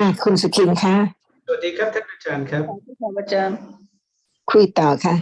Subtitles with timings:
[0.00, 0.94] อะคุณสุขินคะ
[1.46, 2.70] สวัสดีครับท่านอาจารย์ครับข
[3.06, 3.58] องอาจารย์
[4.50, 5.14] คุยต่อค่ะ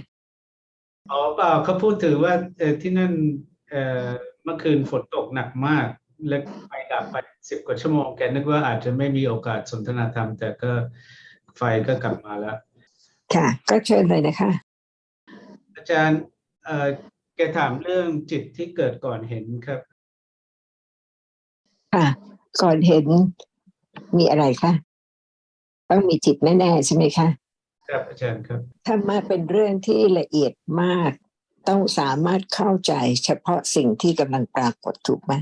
[1.11, 3.13] อ๋อเปล่าเขาพูดถึงว่าเอ่อที่นั่น
[3.71, 4.07] เอ่อ
[4.45, 5.87] เมื่อคืนฝนตกหนักมาก
[6.29, 7.17] และไฟดับไป
[7.51, 10.73] สิบกว่าชั่วโมงแกนึกว่าอาจจะไม่มีโอกาสสนทนาธรรม แต่ก็
[11.57, 12.57] ไฟก็กลับมาแล้ว
[13.35, 14.51] ค่ะ ก็เชิญเลยนะคะ
[15.77, 16.21] อาจารย์
[16.65, 16.89] เอ่อ
[17.37, 19.81] แกถามเรื่องจิตที่เกิดก่อนเห็นครับ
[21.95, 22.07] ค่ะ
[22.63, 23.07] ก่อนเห็น
[24.19, 24.73] มีอะไรคะ
[25.91, 27.29] ต้องมีจิตแน่ๆใช่ไหมคะ
[27.89, 31.13] ครับอาจารย์ครับธรรมะเป็นเรื่องที่ละเอียดมาก
[31.69, 32.93] ต้องสามารถเข้าใจ
[33.25, 35.33] เฉพาะสิ่งที่กำลังปรากฏถูกไหม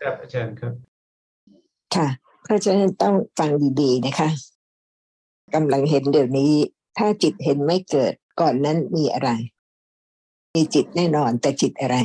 [0.00, 0.72] ครับอาจารย์ครับ
[1.94, 2.08] ค่ะ
[2.44, 4.28] เพราะฉะนั้นต้องฟังดีๆนะคะ
[5.54, 6.52] กำลังเห็นเดี๋ยวนี้
[6.98, 9.30] ถ้าจิตเห็นไม่เกิดก่อนนั้นมีอะไร
[10.54, 11.96] มีจิตแน่นอนแต่จิตอะไร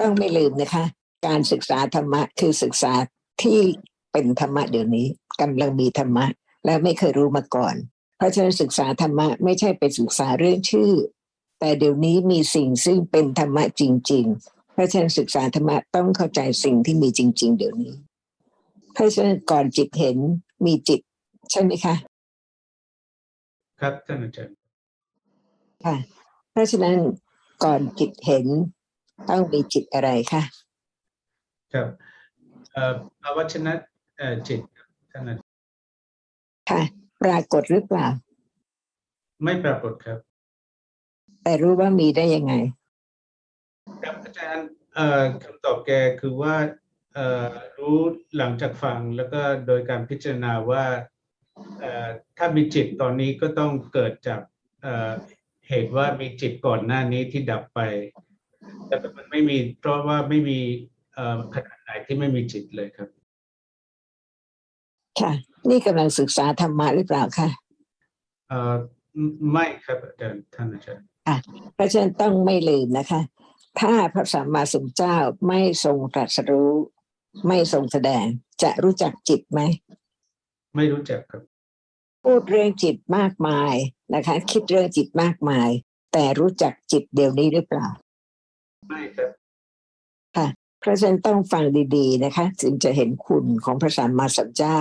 [0.00, 0.84] ต้องไม่ลืมนะคะ
[1.26, 2.92] การศึกษาธรรมะคือศึกษา
[3.42, 3.60] ที่
[4.12, 5.06] เป็นธรรมะเดี๋ยวนี้
[5.40, 6.26] กำลังมีธรรมะ
[6.64, 7.74] และไม่เคยรู้มาก่อน
[8.16, 10.92] เพราะฉะนั้นศึกษาธรรมะไม่ใช่ไปศึกษาเรื่องชื่อ
[11.60, 17.94] แต่เดี๋ยวนี้มีสิ่งซึ่งเป็นธรรมะจริง ๆ เพราะฉะนั้นศึกษาธรรมะต้องเข้าใจสิ่งที่มีจริง ๆ เดี๋ยวนี้
[18.94, 20.16] เพราะฉะนั้นก่อนจิตเห็น
[20.66, 21.00] มีจิต
[21.50, 21.94] ใช่ไหมคะ
[23.80, 24.56] ครับท่านอาจารย์
[25.84, 25.96] ค่ะ
[26.50, 26.96] เพราะฉะนั้น
[27.64, 28.46] ก่อนจิตเห็น
[29.30, 30.42] ต้องมีจิตอะไรคะ
[31.74, 32.05] ครับเอ่อ
[33.22, 33.72] ภาวชนะ
[34.16, 35.44] เอ่อจิตครับท่านอาจารย์
[36.70, 36.82] ค่ะ
[37.22, 38.06] ปรากฏหรือเปล่า
[39.44, 40.18] ไม่ปรากฏครับ
[41.42, 42.52] แต่รู้ว่ามีได้ยังไง
[44.02, 46.54] ครับอาจารย์เอ่อคำตอบแกคือว่า
[47.14, 47.98] เอ่อรู้
[48.36, 50.84] หลังจากฟังแล้วก็โดยการพิจารณาว่า
[51.80, 54.40] เอ่อถ้ามีจิตตอนนี้ก็ต้องเกิดจาก
[54.82, 55.10] เอ่อ
[55.68, 57.80] เหตุว่ามีจิตก่อนหน้านี้ที่ดับไป
[58.86, 60.95] แต่มันไม่มีเพราะว่าไม่มีเอ่อ
[61.54, 63.08] ขนาดไหนที่ไม่มีจิตเลยครับ
[65.20, 65.32] ค่ะ
[65.70, 67.48] นี่กำลังศึกษาธรรมะหรือเปล่าคะ
[68.48, 68.74] เอ่อ
[69.16, 71.04] ไม่ไม่ครับอาจารย์ท่านอาจารย์
[71.74, 73.20] เพราะฉะนั้นต้องไม่ลืมนะคะ
[73.80, 75.16] ถ้าพระสัมมาสัมพุทธเจ้า
[75.48, 76.72] ไม่ทรงตรัสรู้
[77.46, 78.24] ไม่ทรงแสดง
[78.62, 79.60] จะรู้จักจิตไหม
[80.76, 81.42] ไม่รู้จักครับ
[82.24, 83.74] พูดเรื่องจิตมากมาย
[84.14, 85.68] นะคะ คิดเรื่องจิตมากมาย
[86.12, 87.88] แต่รู้จักจิตเดี๋ยวนี้หรือเปล่า
[88.88, 89.45] ไม่ครับเพ
[90.86, 91.64] ราะฉะนั้นต้องฟัง
[91.96, 94.80] ดีๆนะคะถึงจะเห็นคุณของพระสัมมาสัมพุทธเจ้า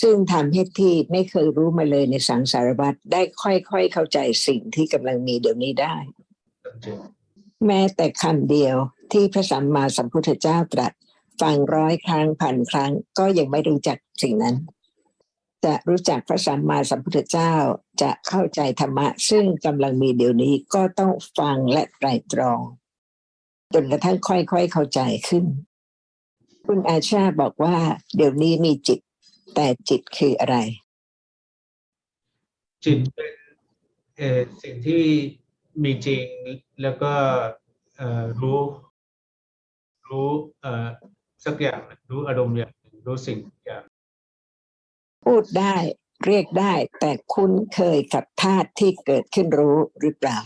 [0.00, 5.94] ซึ่งทำให้ที่ไม่เคยรู้มาเลยในสังสารวัฏได้ค่อยๆเข้าใจสิ่งที่กำลังมีเดี๋ยวนี้ได้
[7.66, 8.76] แม้แต่คำเดียว
[9.12, 10.92] ที่พระสัมมาสัมพุทธเจ้าตรัส
[11.40, 14.56] ฟังร้อยครั้งพันครั้งก็ยังไม่รู้จักสิ่งนั้น
[15.64, 17.52] จะรู้จักพระสัมมาสัมพุทธเจ้า
[18.02, 22.60] จะเข้าใจธรรมะ ซึ่งกำลังมีเดี๋ยวนี้ก็ต้องฟังและไตรตรอง
[23.74, 25.44] จนกระทั่งค่อยๆเข้าใจขึ้น
[26.66, 27.76] คุณอาชาบอกว่า
[28.16, 29.00] เดี๋ยวนี้มีจิต
[29.54, 30.56] แต่จิตคืออะไร
[32.84, 33.26] จิตเป็
[34.44, 35.04] นสิ่งที่
[35.82, 36.24] มีจริง
[36.82, 37.12] แล้วก็
[38.40, 38.60] รู้
[40.08, 40.28] รู้
[41.44, 43.84] สักอย่างรู้อารมณ์อย่างหนึ่งรู้สิ่งอย่าง
[45.24, 45.76] พูดได้
[46.26, 50.38] เรียกได้แต่คุ้นเคยกับธาตุที่เกิดขึ้นรู้หรือเปล่า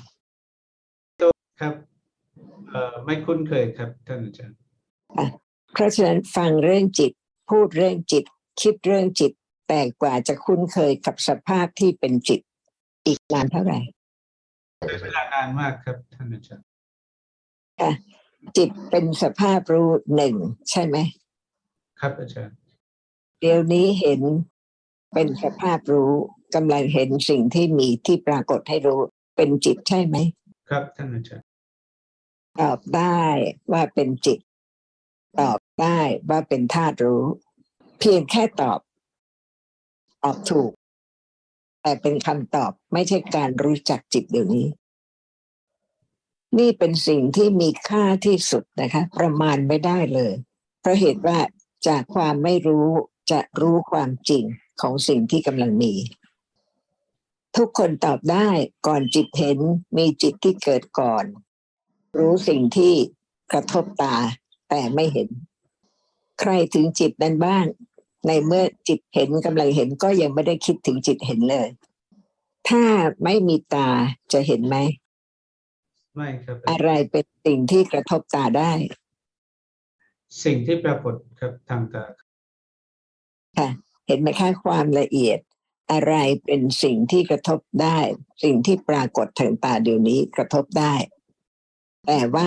[1.61, 1.75] ครับ
[2.71, 4.57] เอ่อไม่คุ้นเคยครับ ท่านอาจารย์
[5.73, 7.13] เพราะฉะนั้นฟังเรื่องจิต
[7.51, 8.25] พูดเรื่องจิต
[8.63, 9.33] คิดเรื่องจิต
[9.69, 12.41] แต่กว่าจะคุ้นเคยกับสภาพที่เป็นจิต
[13.07, 13.79] อีกนานเท่าไหร่
[14.81, 16.65] ใช้เวลานานมากครับท่านอาจารย์
[17.81, 17.93] ค่ะ
[18.57, 20.35] จิตเป็นสภาพรู้หนึ่ง
[20.71, 20.97] ใช่ไหม
[22.01, 22.57] ครับอาจารย์
[23.41, 24.21] เดี๋ยวนี้เห็น
[25.15, 26.13] เป็นสภาพรู้
[26.55, 29.01] กำลังเห็นสิ่งที่มีที่ปรากฏให้รู้
[29.37, 30.17] เป็นจิตใช่ไหม
[30.71, 31.46] ครับท่านอาจารย์
[32.61, 33.23] ตอบได้
[33.73, 34.39] ว่าเป็นจิต
[35.41, 35.99] ตอบได้
[36.31, 37.25] ว่าเป็นธาตุรู้
[37.99, 38.81] เพียงแค่ตอบ
[40.23, 40.73] ตอบถูก
[41.83, 44.69] แต่เป็นคำตอบไม่ใช่การรู้จักจิตเดี๋ยวนี้
[46.59, 50.33] นี่เป็นสิ่งที่มีค่าที่สุดนะคะ ประมาณไม่ได้เลย
[50.81, 51.39] เพราะเหตุว่า
[51.89, 52.89] จากความไม่รู้
[53.31, 54.45] จะรู้ความจริง
[54.81, 55.95] ของสิ่งที่กำลังมี
[57.57, 58.49] ทุกคนตอบได้
[58.87, 59.59] ก่อนจิตเห็น
[59.97, 61.25] มีจิตที่เกิดก่อน
[62.19, 62.95] รู้สิ่งที่
[63.53, 64.17] กระทบตา
[64.71, 65.29] แต่ไม่เห็น
[66.41, 67.65] ใครถึงจิตนั้นบ้าง
[68.27, 71.69] ในเมื่อจิตเห็นกำลังเห็นก็ยังไม่ได้คิดถึงจิตเห็นเลย
[72.69, 72.85] ถ้า
[73.25, 73.89] ไม่มีตา
[74.33, 74.77] จะเห็นไหม
[76.15, 78.73] ไม่ครับอะไรเป็นสิ่งที่กระทบตาได้
[80.45, 82.05] สิ่งที่ปรากฏครับทางตา
[83.59, 83.69] ค่ะ
[84.07, 85.39] เห็นไหมคะความละเอียด
[85.93, 86.15] อะไร
[86.45, 87.99] เป็นสิ่งที่กระทบได้
[88.45, 90.95] สิ่งที่ปรากฏทางตาเดี๋ยวนี้กระทบได้
[92.07, 92.47] แต่ว่า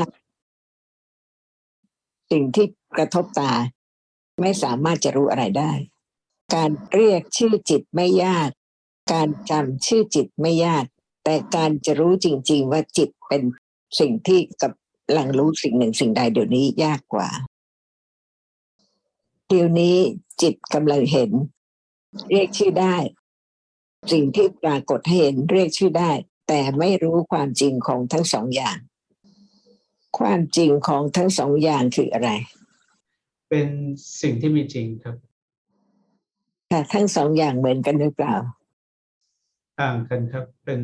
[2.31, 2.67] สิ่งที่
[2.97, 3.51] กระทบตา
[4.41, 5.71] ไม่สามารถจะรู้อะไรได้
[6.56, 8.50] การเรียกชื่อจิตไม่ยาก
[9.13, 10.85] การจำชื่อจิตไม่ยาก
[11.23, 13.44] แต่การจะรู้จริง ๆ ว่าจิตเป็น
[14.00, 14.71] สิ่งที่กับ
[15.11, 17.29] หลังรู้สิ่งหนึ่งสิ่งใดเดี๋ยวนี้ยากกว่า
[19.47, 19.97] เดี๋ยวนี้
[20.41, 21.31] จิตกำลังเห็น
[22.29, 22.95] เรียกชื่อได้
[24.11, 26.11] สิ่งที่ปรากฏให้เห็นเรียกชื่อได้
[26.47, 28.77] แต่ไม่รู้ความจริงของทั้งสองอย่าง
[30.17, 32.29] ความจริงของทั้งสองอย่างคืออะไร
[33.50, 33.67] เป็น
[34.21, 35.15] สิ่งที่มีจริงครับ
[36.71, 38.35] ค่ะทั้งสองอย่างเหมือนกันหรือเปล่า
[39.81, 40.79] ต่างกันครับ เป็น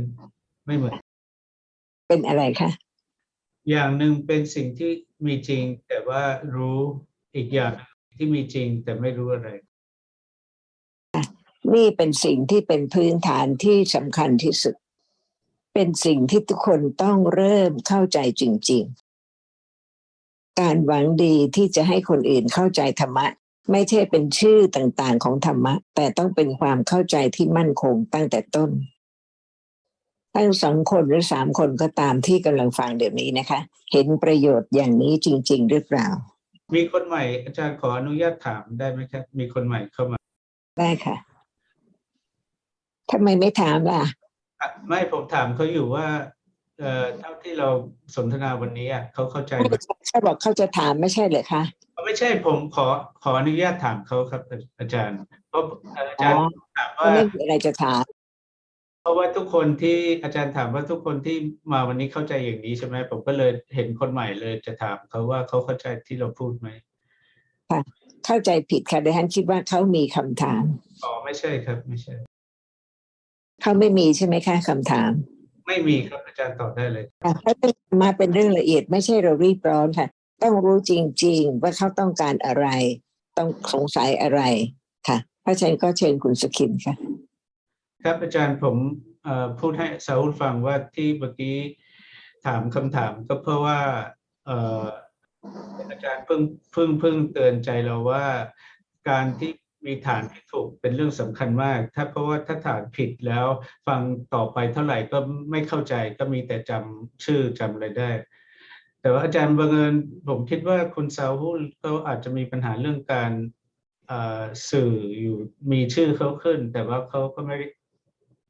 [0.66, 0.94] ไม่เหมือน
[2.08, 2.70] เป็นอะไรคะ
[3.70, 4.92] อย่างหนึ่งเป็นสิ่งที่
[5.26, 6.24] มีจริง แต่ว่า
[6.56, 6.80] รู้
[7.36, 7.74] อีกอย่าง
[8.16, 9.50] ที่มีจริงแต่ไม่รู้อะไร
[11.74, 14.76] นี่เป็นสิ่งที่เป็นพื้นฐานที่สำคัญที่สุด
[15.74, 19.05] เป็นสิ่งที่ทุกคนต้องเริ่มเข้าใจจริงๆ
[20.62, 23.26] การหวังดีที่จะให้คนอื่นเข้าใจธรรมะ
[23.72, 28.70] ไม่ใช่เป็นชื่อต่างๆของธรรมะ แต่ต้องเป็นความเข้าใจที่มั่นคงตั้งแต่ต้น
[30.36, 33.60] ทั้งสองคนหรือสามคนก็ตามที่กำลังฟังเดี๋ยวนี้นะคะ
[33.92, 36.08] เห็นประโยชน์อย่างนี้จริง ๆ หรือเปล่า
[36.76, 40.18] มีคนใหม่อาจารย์ขออนุญาตถามได้ไหมครับ มีคนใหม่เข้ามา
[40.80, 41.16] ได้ค่ะ
[43.12, 44.02] ทำไมไม่ถามล่ะ
[44.62, 46.06] อะไม่ผมถามเขาอยู่ว่า
[46.80, 47.70] เอ่อเท่าที่เรา
[48.16, 49.74] สนทนาวันนี้อะเขาเข้าใจไหม
[50.10, 51.64] เขาบอกเขาจะถามไม่ใช่เหรอคะ
[52.06, 52.88] ไม่ใช่ผมขอ
[53.24, 54.42] ขออนุญาตถามเขาครับ
[54.80, 55.20] อาจารย์
[55.50, 55.64] เพราะ
[55.98, 56.40] อาอ๋จารอย์
[56.78, 58.04] ถามก็ว่าไม่มีอะไรจะถาม
[59.02, 61.38] เพราะว่าทุกคนที่อาจารย์ถามว่าทุกคนที่
[61.72, 66.70] มาวันนี้เข้าใจอย่างนี้ใช่ไหมผมก็เลยเห็นคนใหม่เลยจะถามเขาว่าเขาเข้าใจที่เราพูดไหม
[68.26, 70.64] เข้าใจผิดค่ะดิฉันคิดว่าเขามีคำถาม
[71.04, 72.14] อ๋อไม่ใช่ครับไม่ใช่
[73.62, 75.12] เขาไม่มีใช่ไหมคะคำถาม
[75.68, 77.74] ไม่มีครับอาจารย์ตอบได้เลยอะเพราะต้อง
[78.04, 80.08] มาเป็นเรื่องละเอียดไม่ใช่เรารีบร้อนค่ะ
[80.44, 80.94] ต้องรู้จ
[81.26, 82.68] ริง ๆ ว่าเขาต้องการอะไร
[83.38, 84.42] ต้องสงสัยอะไร
[85.08, 86.96] ค่ะเพราะฉะนั้นก็เชิญคุณสกินค่ะ
[88.04, 88.76] ครับอาจารย์ผม
[89.24, 91.58] เอ่อพูดให้ซาอุลฟังว่าที่เมื่อกี้
[92.46, 93.80] ถามคำถามก็เพราะว่า
[94.46, 94.84] เอ่อ
[95.90, 96.42] อาจารย์เพิ่ง
[96.72, 98.26] เพิ่งเพิ่งเตือนใจเราว่า
[99.10, 99.52] การที่
[99.86, 103.48] มีฐานที่ถูกเป็นเรื่องสำคัญมาก ถ้าเพราะว่าถ้าฐานผิดแล้ว
[103.88, 104.02] ฟัง
[104.34, 105.18] ต่อไปเท่าไหร่ก็
[105.52, 108.12] ไม่เข้าใจก็มีแต่จำชื่อจำอะไรได้
[109.02, 109.94] แต่ว่าอาจารย์บังเอิญ
[110.30, 113.32] ผมคิดว่าคุณซาอุลเขาอาจจะมีปัญหาเรื่องการ
[114.72, 115.38] สื่ออยู่
[115.72, 117.58] มีชื่อเขาขึ้น แต่ว่าเขาก็ไม่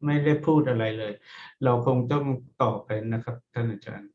[0.06, 1.14] ไม่ได้พูดอะไรเลย
[1.64, 2.26] เราคงต้อง
[2.62, 4.10] ตอไปนะครับ ท่านอาจารย์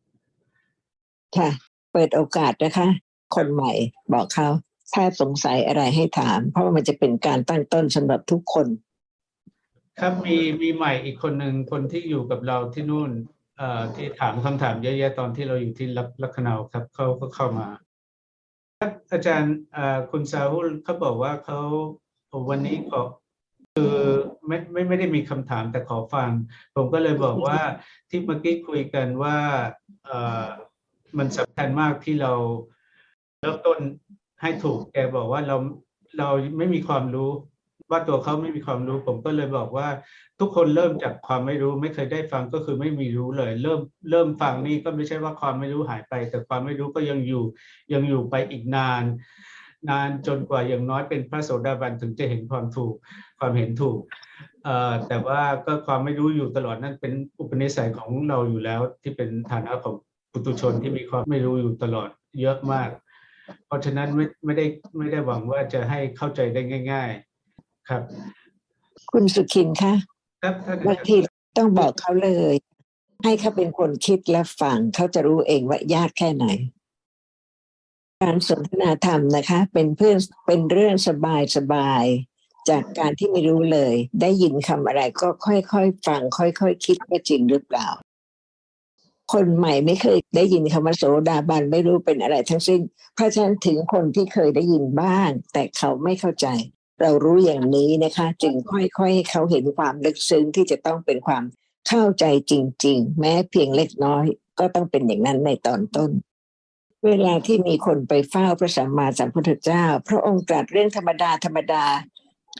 [1.36, 1.50] ค่ะ
[1.92, 2.88] เปิดโอกาสนะคะ
[3.34, 3.72] คนใหม่
[4.14, 4.48] บอกเขา
[4.94, 8.66] ถ้าสงสัยอะไรให้ถาม เพราะว่ามันจะเป็นการตั้งต้นสำหรับทุกคน
[10.00, 13.10] ครับมีมีใหม่อีกคนหนึ่งคนที่อยู่กับเราที่นู่น
[13.56, 17.68] เอ่อที่ถามคำถามเยอะแยะตอนที่เราอยู่ที่ลักลักขณาวครับเขาก็เข้ามา
[18.78, 21.60] ครับอาจารย์เอ่อคุณซาอุลเขาบอกว่าเขา
[22.50, 23.02] วันนี้ขอ
[23.74, 23.96] คือ
[24.46, 26.30] ไม่ไม่ไม่ได้มีคำถามแต่ขอฟัง
[26.74, 27.60] ผมก็เลยบอกว่า
[28.10, 29.36] ที่เมื่อกี้คุยกันว่า
[30.04, 30.46] เอ่อ
[31.18, 32.32] มันสำคัญมากที่เรา
[33.40, 33.78] เริ่มต้น
[34.42, 35.56] ให้ถูกแกบอกว่าเรา
[36.18, 36.28] เรา
[36.58, 37.30] ไม่มีความรู้
[37.90, 39.88] ว่าตัวเขาไม่มีความรู้ ผมก็เลยบอกว่า
[40.40, 47.44] ทุกคนเริ่มจากความไม่รู้ ไม่เคยได้ฟังก็คือไม่มีรู้เลย เริ่มเริ่มฟังนี่ก็ไม่ใช่ว่าความไม่รู้หายไป แต่ความไม่รู้ก็ยังอยู่
[47.92, 49.04] ยังอยู่ไปอีกนาน
[49.88, 52.94] นานจนกว่าอย่างน้อยเป็นพระโสดาบันถึงจะเห็นความถูก
[53.38, 53.98] ความเห็นถูก
[55.08, 59.94] แต่ว่าก็ความไม่รู้อยู่ตลอดนั่นเป็นอุปนิสัยของเราอยู่แล้วที่เป็นฐานะของ
[60.32, 62.08] ปุตุชนที่มีความไม่รู้อยู่ตลอด
[62.40, 62.90] เยอะมาก
[63.66, 64.66] เพราะฉะนั้นไม่ไม่ได้
[64.96, 66.60] ไม่ได้หวังว่าจะให้เข้าใจได้
[66.92, 67.10] ง่าย
[67.50, 68.02] ๆ ครับ
[69.12, 69.94] คุณสุขินคะ
[70.42, 71.16] ครับท่านอาบางจารย์ที
[71.58, 72.54] ต้องบอกเขาเลย
[73.24, 76.46] ให้เขาเป็นคนคิดและฟังเขาจะรู้เองว่ายากแค่ไหน
[78.22, 80.16] การสนทนาธรรมนะคะ เป็นเพื่อน
[80.46, 87.88] เป็นเรื่องสบายสบายๆจากการที่ไม่รู้เลย ได้ยินคำอะไรก็ค่อยๆฟัง ค่อยๆคคิดว่าจริงหรือเปล่า
[89.32, 92.80] คนใหม่ไม่เคยได้ยินคำว่าโสดาบันไม่รู้เป็นอะไรทั้งสิ้น
[93.14, 96.46] เพราะฉะนั้นถึงคนที่เคยได้ยินบ้าง แต่เขาไม่เข้าใจ
[97.00, 101.42] เรารู้อย่างนี้นะคะ จึงค่อยๆให้เขาเห็นความลึกซึ้งที่จะต้องเป็นความ
[101.88, 104.24] เข้าใจจริง ๆ แม้เพียงเล็กน้อย
[104.58, 106.10] ก็ต้องเป็นอย่างนั้นในตอนต้น
[107.06, 111.84] เวลาที่มีคนไปเฝ้าพระสัมมาสัมพุทธเจ้า พระองค์ตรัสเรื่องธรรมดาธรรมดา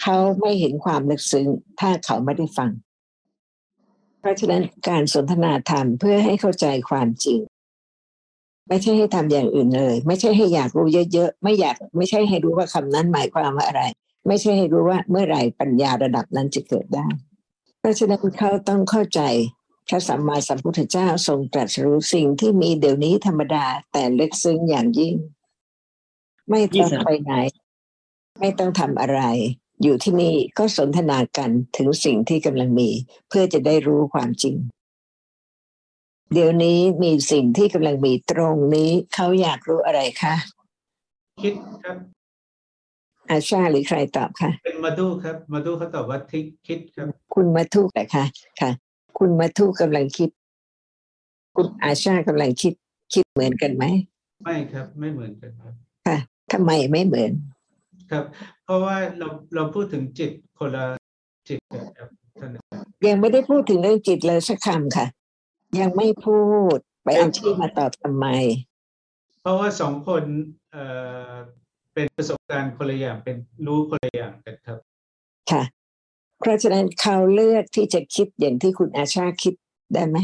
[0.03, 1.47] เขาไม่เห็นความลึกซึ้ง
[1.81, 2.71] ถ้าเขาไม่ได้ฟัง
[4.21, 7.41] เพราะฉะนั้นการสนทนาธรรมเพื่อให้เข้าใจความจริง
[8.69, 13.83] ไม่ใช่ให้ทำอย่างอื่นเลย ไม่ใช่ให้อยากรู้เยอะๆไม่อยากไม่ใช่ให้รู้ว่าคำนั้นหมายความว่าอะไร
[14.29, 17.07] ไม่ใช่ให้รู้ว่าเมื่อไหร่ปัญญาระดับนั้นจะเกิดได้
[17.79, 19.21] เพราะฉะนั้นเขาต้องเข้าใจ
[19.89, 25.15] พระสัมมาสัมพุทธเจ้าทรงตรัสรู้สิ่งที่มีเดี๋ยวนี้ธรรมดาแต่ลึกซึ้งอย่างยิ่ง
[26.50, 27.33] ไม่ต้องไปไหน
[28.41, 29.21] ไม่ต้องทำอะไร
[29.82, 32.90] อยู่ที่นี่ก็สนทนากันถึงสิ่งที่กำลังมี
[33.28, 34.56] เพื่อจะได้รู้ความจริง
[36.32, 40.34] เดี๋ยวนี้มีสิ่งที่กำลังมีตรงนี้เขาอยากรู้อะไรคะ
[41.42, 41.96] คิดครับ
[43.30, 48.25] อาชาหรือใครตอบคะเป็นมาดูครับ มาดูเขาตอบว่าทิคิดครับ คุณมาทุกเหรอคะ
[48.60, 48.70] ค่ะ
[49.18, 50.30] คุณมาทุกกำลังคิด
[51.56, 52.75] คุณอาชากำลังคิด
[53.14, 53.84] คิดเหมือนกันไหม
[54.44, 55.75] ไม่ครับ ไม่เหมือนกันครับ
[56.06, 56.16] ค่ะ
[56.52, 57.32] ทำไมไม่เหมือน
[58.10, 58.25] ครับ
[58.60, 60.85] เพ ราะว่าเราเราพูดถึงจิตคนละ
[61.49, 62.09] จิตกันครับ
[62.41, 65.07] ท่านอาจารย์ยังไม่ได้พูดถึงเรื่องจิตเลยสักคำค่ะ
[65.81, 66.41] ยังไม่พู
[66.75, 68.27] ดไปเอาชื่อมาตอบทำไม
[69.41, 70.25] เพราะว่าสองคน
[70.73, 70.85] เอ่
[71.31, 71.33] อ
[71.95, 73.37] เป็นประสบการณ์คนละอย่างเป็น
[73.67, 74.79] รู้คนละอย่างกันครับ
[75.50, 75.62] ค่ะ
[76.41, 79.55] เพราะฉะนั้นเขาเลือกที่จะคิดอย่างที่คุณอาชาคิด
[79.95, 80.19] ได้ไหม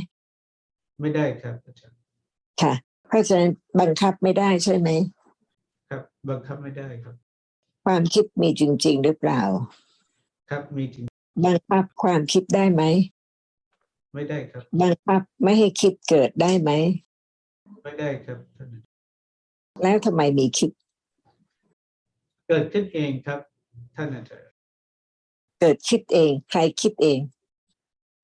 [1.01, 1.99] ไม่ได้ครับอาจารย์
[2.63, 2.73] ค่ะ
[3.09, 3.51] เพราะฉะนั้น
[3.81, 4.89] บังคับไม่ได้ใช่ไหม
[5.91, 7.15] ครับ บังคับไม่ได้ครับ
[7.87, 9.43] ความคิดมีจริง ๆ หรือเปล่า
[10.51, 11.05] ครับมีจริง
[11.45, 12.83] บังคับความคิดได้ไหม
[14.15, 16.71] ไม่ได้ครับบังคับไม่ให้คิดเกิดได้ไหม
[17.85, 20.71] ไม่ได้ครับท่านอาจารย์แล้วทำไมมีคิด
[22.49, 23.41] เกิดขึ้นเองครับ
[23.97, 24.49] ท่านอาจารย์
[25.61, 27.19] เกิดคิดเอง ใครคิดเอง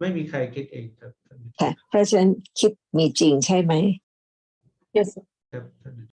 [0.00, 3.74] ไม่มีใครคิดเองครับท่านอาจารย์ค่ะเพราะฉะนั้นคิดมีจริงใช่ไหม
[4.94, 6.10] ครับท่านอาจารย์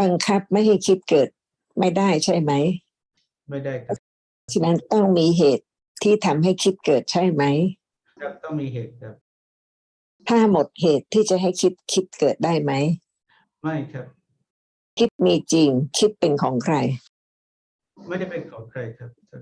[0.00, 1.28] บังคับไม่ให้คิดเกิด
[1.78, 2.52] ไม่ได้ใช่ไหม
[3.48, 3.96] ไม่ได้ครับ
[4.52, 5.64] ฉะนั้นต้องมีเหตุ
[6.02, 7.42] ที่ทำให้คิดเกิดใช่ไหม
[8.20, 9.14] ครับต้องมีเหตุครับ
[10.28, 12.72] ถ้าหมดเหตุที่จะให้คิดคิดเกิดได้ไหม
[13.62, 14.06] ไม่ครับ
[14.98, 16.76] คิดมีจริง คิดเป็นของใคร
[18.08, 19.38] ไม่ได้เป็นของใครครับท่า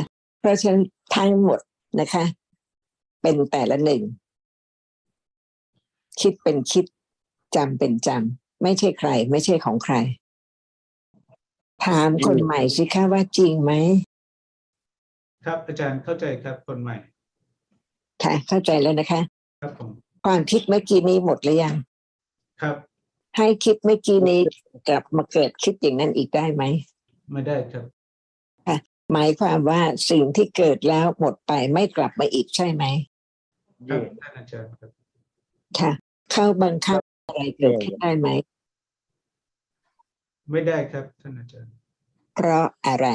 [0.00, 0.04] น
[0.40, 0.82] เพราะฉะนั้น
[1.16, 1.60] ทั้งหมด
[2.00, 2.24] นะคะ
[3.22, 4.02] เป็นแต่ละหนึ่ง
[6.20, 6.84] คิดเป็นคิด
[7.56, 9.94] จำเป็นจำไม่ใช่ใคร ไม่ใช่ของใคร
[11.84, 13.72] ถามคนใหม่สิคะว่าจริงไหม
[15.44, 16.96] ครับอาจารย์เข้าใจครับคนใหม่
[18.22, 19.20] ค่ะ เข้าใจแล้วนะคะ
[19.60, 19.90] ครับผม
[20.26, 21.74] ความคิดเมื่อกี้นี้หมดหรือยัง
[22.62, 22.76] ครับ
[23.36, 24.40] ให้คิดเมื่อกี้นี้
[24.88, 26.62] กลับมาเกิดคิดอย่างนั้นอีกได้ไหม
[27.32, 27.84] ไม่ได้ครับ
[29.12, 29.80] หมายความว่า
[30.10, 32.84] สิ่งที่เกิดแล้วหมดไปไม่กลับมาอีกใช่ไหม
[33.88, 34.90] ครับท่านอาจารย์ครับ
[35.78, 35.92] ค่ะ
[36.32, 38.28] เข้าบังคับอะไรเกิดขึ้นได้ไหม
[40.50, 41.72] ไม่ได้ครับท่านอาจารย์
[42.34, 43.08] เพราะอะไร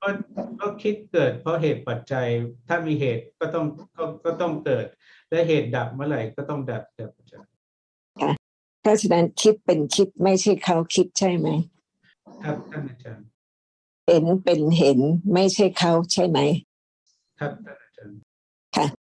[0.00, 0.08] ก็
[0.60, 2.28] ก็คิดเกิดเพราะเหตุปัจจัย
[2.68, 3.64] ถ้ามีเหตุก็ต้อง
[3.96, 4.86] ก็ก็ต้องเกิด
[5.30, 7.50] และเหตุดับเมื่อไหร่ก็ต้องดับครับอาจารย์
[8.82, 11.48] เพราะฉะนั้นคิดเป็นคิดไม่ใช่เขาคิดใช่ไหม
[12.44, 13.24] ครับท่านอาจารย์
[14.06, 14.98] เห็นเป็นเห็น
[15.34, 16.38] ไม่ใช่เขาใช่ไหม
[17.40, 18.16] ครับท่านอาจารย์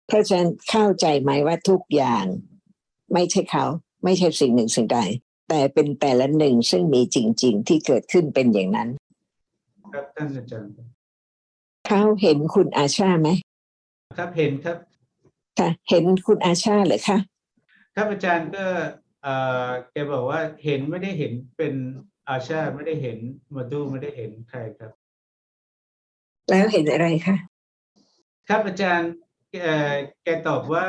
[0.07, 2.25] เพราะฉะนั้นเข้าใจไหมว่าทุกอย่าง
[3.13, 3.65] ไม่ใช่เขา
[4.05, 4.99] ไม่ใช่สิ่งหนึ่งสิ่งใด
[5.53, 8.89] แต่เป็นแต่ละหนึ่งซึ่งมีจริง ๆ ที่เกิดขึ้นเป็นอย่างนั้น
[9.93, 10.73] ครับท่านอาจารย์
[11.87, 13.29] เขาเห็นคุณอาชาไหม
[14.19, 14.77] ครับเห็นครับ
[15.59, 17.19] ค่ะเห็นคุณอาชาเหรือคะ
[17.95, 18.65] ครับอาจารย์ก็
[19.23, 19.35] เอ่
[19.67, 21.75] อแกบอกว่าเห็นไม่ได้เห็นเป็น
[22.29, 23.19] อาชาไม่ได้เห็น
[23.55, 24.93] มาดูไม่ได้เห็นใครครับ
[26.51, 27.37] แล้วเห็นอะไรคะ
[28.49, 29.11] ครับอาจารย์
[29.63, 29.93] เอ่อ
[30.25, 30.87] แกตอบว่า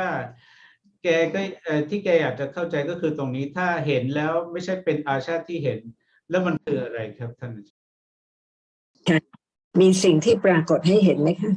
[1.03, 5.79] แกก็เอ่อที่แกอยากจะเข้าใจก็คือตรงนี้ถ้าเห็นแล้วไม่ใช่เป็นอาชาที่เห็น
[6.29, 9.29] แล้วมันคืออะไรครับท่านอาจารย์
[9.81, 11.53] มีสิ่งที่ปรากฏให้เห็นไหมคะ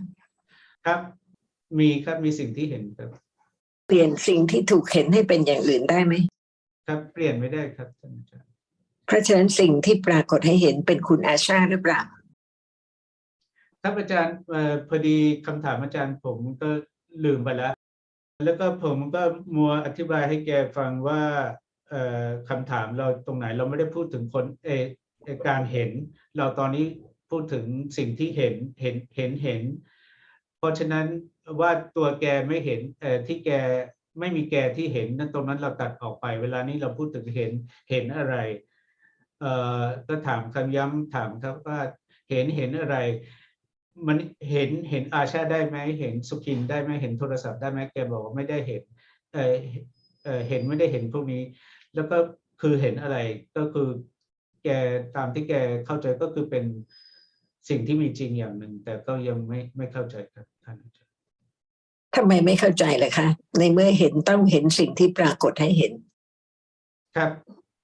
[0.86, 1.00] ครับ
[1.78, 3.08] มีครับมีสิ่งที่เห็นครับ
[3.86, 6.14] เปลี่ยนสิ่งที่ถูกเห็นให้เป็นอย่างอื่นได้ไหม
[6.86, 8.48] ครับเปลี่ยนไม่ได้ครับท่านอาจารย์
[9.06, 12.02] เพราะฉะนั้นสิ่งที่ปรากฏให้เห็นเป็นคุณอาชาหรือเปล่า
[13.82, 16.68] ครับอาจารย์เอ่อพอดีคำถามอาจารย์ผมก็
[17.24, 17.72] ลืมไปแล้ว
[18.42, 19.22] แล้วก็ผมก็
[19.56, 21.22] มัวอธิบายให้แกฟังว่า
[22.48, 24.82] คำถามเราตรงไหนเราไม่ได้พูดถึงคนเออ
[25.48, 25.90] การเห็น
[26.36, 26.86] เราตอนนี้
[27.30, 27.64] พูดถึง
[27.98, 29.62] สิ่งที่เห็นเห็นเห็นเห็น
[30.58, 31.06] เพราะฉะนั้น
[31.60, 33.50] ว่าตัวแกไม่เห็นเออที่แก
[34.18, 37.52] ไม่มีแกที่เห็นนั่นตรงนั้นเราตัดออกไป เวลานี้เราพูดถึงเห็น
[37.90, 38.36] เห็นอะไร
[39.40, 39.46] เอ
[39.80, 41.80] อก็ถามคำย้ำถามครับว่า
[42.30, 42.96] เห็นเห็นอะไร
[44.06, 44.16] มัน
[44.50, 48.82] เห็นเห็นอาชาได้ไหมเห็นสุขินได้ไหมเห็นโทรศัพท์ได้ไหมแกบอกว่าไม่ได้เห็น
[49.34, 49.54] เออ
[50.24, 51.42] เออเห็นไม่ได้เห็นพวกนี้
[51.94, 52.16] แล้วก็
[52.60, 53.16] คือเห็นอะไร
[53.56, 53.88] ก็คือ
[54.64, 54.68] แก
[55.16, 55.54] ตามที่แก
[55.86, 56.64] เข้าใจก็คือเป็น
[57.68, 61.12] สิ่งที่มีจริงอย่างหนึ่ง แต่ก็ยังไม่ไม่เข้าใจครับท่านอาจารย์
[62.16, 65.92] ทำไมไม่เข้าใจล่ะคะในเมื่อเห็นต้องเห็นสิ่งที่ปรากฏให้เห็น
[67.16, 67.30] ครับ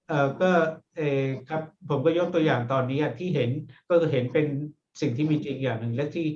[0.08, 0.50] เออก็
[0.96, 3.50] เออครับผมก็ยกตัวอย่างตอนนี้อะที่เห็น
[3.88, 4.46] ก็คือเห็นเป็น
[5.00, 6.26] สิ่งที่มีจริงอย่างหนึ่ง และที่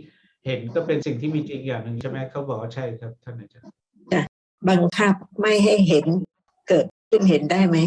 [0.46, 3.70] เห็นก็เป็นสิ่งที่มีจริงอย่างหนึ่งใช่ไหมเขาบอกว่าใช่ครับท่านอาจารย์
[4.70, 6.06] บังคับไม่ให้เห็น
[6.68, 7.78] เกิดขึ้นเห็นได้ไหม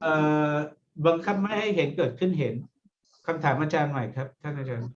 [0.00, 0.12] เอ่
[0.50, 0.52] อ
[1.06, 2.54] บังคับไม่ให้เห็นเกิดขึ้นเห็น
[3.26, 4.88] คำถามอาจารย์ใหม่ครับ ท่านอาจารย์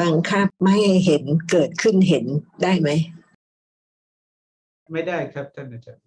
[0.00, 2.24] บังคับไม่ให้เห็นเกิดขึ้นเห็น
[2.62, 2.88] ได้ไหม
[4.92, 6.04] ไม่ได้ครับท่านอาจารย์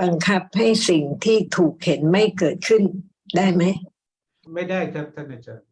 [0.00, 2.82] บังคับให้สิ่งที่ถูกเห็นไม่เกิดขึ้น
[3.36, 3.64] ได้ไหม
[4.54, 5.66] ไม่ได้ครับท่านอาจารย์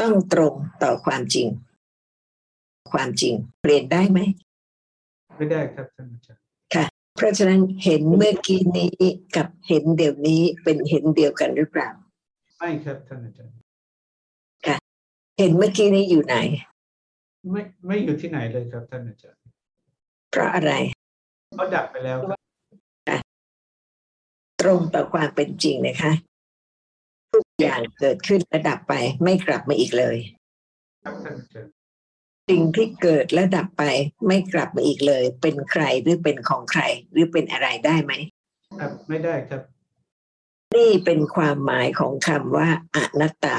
[0.00, 1.48] ต้องตรงต่อความจริง
[2.92, 4.18] ความจริง เปลี่ยนได้ไหม
[5.36, 8.90] ไม่ได้ครับท่านอาจารย์เพราะฉะนั้นเห็นเมื่อกี้นี้
[9.36, 11.88] กับเห็นเดี๋ยวนี้เป็นเห็นเดียวกันหรือเปล่า
[12.58, 13.54] ไม่ครับท่านอาจารย์
[15.38, 16.36] เห็นเมื่อกี้นี้อยู่ไหน
[17.52, 19.40] ไม่ไม่อยู่ที่ไหนเลยครับท่านอาจารย์
[20.30, 20.72] เพราะอะไร
[21.56, 23.20] เขาดับไปแล้วครับ
[24.60, 26.27] ตรงต่อความเป็นจริงนะคะทุก
[27.60, 30.16] อย่างเกิดขึ้นและดับไปไม่กลับมาอีกเลย
[31.04, 31.72] ครับท่านอาจารย์
[32.48, 33.84] สิ่งที่เกิดและดับไป
[34.26, 38.12] ไม่กลับมาอีกเลย เป็นใครหรือเป็นของใคร หรือเป็นอะไรได้ไหม
[38.80, 39.62] ครับไม่ได้ครับ
[40.76, 43.58] นี่เป็นความหมายของคำว่าอนัตตา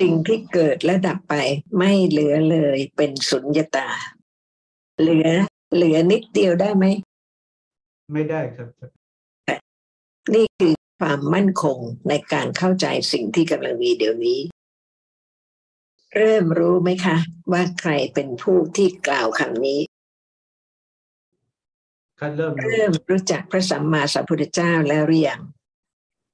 [0.00, 1.34] สิ่งที่เกิดและดับไป
[1.78, 3.88] ไม่เหลือเลยเป็นสุญญตา
[5.00, 5.28] เหลือ
[5.74, 6.84] เหลือนิดเดียวได้ไหม
[8.12, 8.68] ไม่ได้ครับ
[10.34, 11.78] นี่คือ ความมั่นคง
[12.08, 14.40] ในการเข้าใจสิ่งที่กำลังมีเดี๋ยวนี้
[16.16, 17.16] เริ่มรู้ไหมคะ
[17.52, 19.80] ว่าใครเป็นผู้ที่กล่าวคำนี้
[22.20, 25.40] ครับเริ่มรู้เริ่มรู้จักพระสัมมาสัมพุทธเจ้าแล้วหรือยัง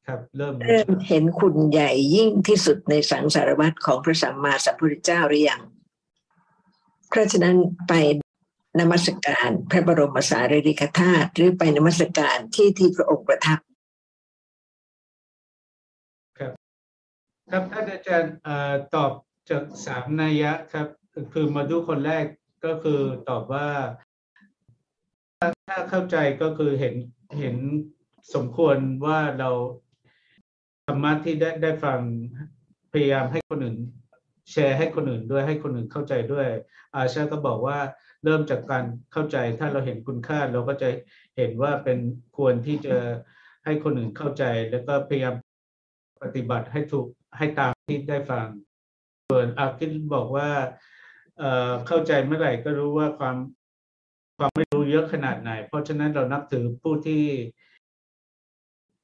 [0.07, 5.63] ครับเริ่มรู้เริ่มเห็นคุณใหญ่ยิ่งที่สุดในสังสารวัตรของพระสัมมาสัมพุทธเจ้าหรือยัง
[7.09, 7.57] เพราะฉะนั้น
[7.89, 7.93] ไป
[8.81, 13.59] นมัสการพระบรมสารีริกธาตุหรือไปนมัสการที่ที่พระองค์ประทับ
[17.51, 18.35] ครับท่านอาจารย์
[18.95, 19.13] ตอบ
[19.51, 20.87] จากสามนัยยะครับ
[21.33, 22.25] คือมาดูคนแรก
[22.65, 23.69] ก็คือตอบว่า
[25.39, 26.95] ถ้าถ้าเข้าใจก็คือเห็น
[27.39, 27.57] เห็น
[28.35, 28.77] สมควร
[29.07, 29.51] ว่าเรา
[30.87, 32.01] ธรรมะที่ได้ได้ฟัง
[32.93, 33.77] พยายามให้คนอื่น
[34.53, 36.49] แชร์ให้คนอื่นด้วยให้คนอื่นเข้าใจด้วย
[36.95, 37.79] อาชาก็บอกว่า
[38.25, 40.89] เริ่มจากการเข้าใจถ้าเราเห็นคุณค่าเราก็จะ
[41.37, 41.99] เห็นว่าเป็น
[42.37, 42.97] ควรที่จะ
[43.65, 45.35] ให้คนอื่นเข้าใจแล้วก็พยายาม
[46.23, 48.47] ปฏิบัติให้ถูกให้ตามที่ได้ฟัง
[49.29, 50.49] ส่วนอาคิดบอกว่า
[51.39, 53.37] เอ่อเข้าใจเมื่อไหร่ก็รู้ว่าความ
[54.39, 57.25] ความไม่รู้เยอะขนาดไหน เพราะฉะนั้นเรานับถือผู้ที่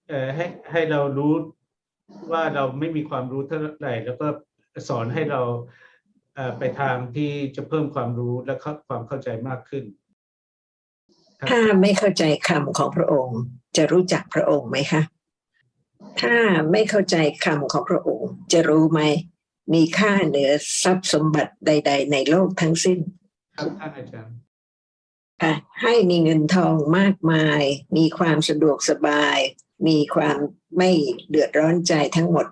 [0.08, 1.32] เอ่อให้ให้เรารู้
[2.32, 4.26] ว่าเราไม่มีความรู้เท่าไหร่ แล้วก็
[4.88, 5.40] สอนให้เรา
[6.34, 8.54] เอ่อไปทางที่จะเพิ่มความรู้และ
[8.88, 9.84] ความเข้าใจมากขึ้น
[11.50, 13.40] ถ้าไม่เข้าใจคำของพระองค์
[13.76, 15.02] จะรู้จักพระองค์ไหมคะ
[16.20, 16.36] ถ้า
[16.70, 19.00] ไม่เข้าใจคำของพระองค์ จะรู้ไหม
[19.74, 20.50] มีค่าเหนือ
[20.82, 22.98] ทรัพย์สมบัติใด ๆ ในโลกทั้งสิ้น
[23.56, 24.36] ครับท่านอาจารย์
[25.42, 27.62] ค่ะให้มีเงินทองมากมาย
[27.96, 29.38] มีความสะดวกสบาย
[29.88, 30.38] มีความ
[30.76, 30.90] ไม่
[31.28, 32.46] เดือดร้อนใจทั้งหมด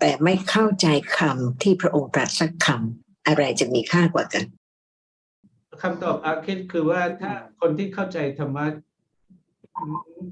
[0.00, 0.86] แต่ไม่เข้าใจ
[1.16, 4.44] คำที่พระองค์ตรัสสักคำอะไรจะมีค่ากว่ากัน
[5.82, 8.66] คำตอบอาคิดคือว่าถ้าคนที่เข้าใจธรรมะ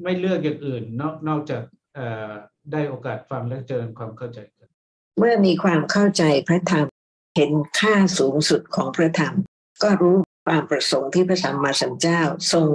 [0.02, 1.62] ไม่เลือกอย่างอื่น นอกนอกจาก
[1.94, 2.30] เอ่อ
[2.72, 4.68] ได้โอกาสฟังและเจริญความเข้าใจกัน
[5.18, 6.86] เมื่อมีความเข้าใจพระธรรม
[7.36, 9.34] เห็นค่าสูงสุดของพระธรรม
[9.82, 12.68] ก็รู้ความประสงค์ที่พระสัมมาสัมพุทธเจ้าทรง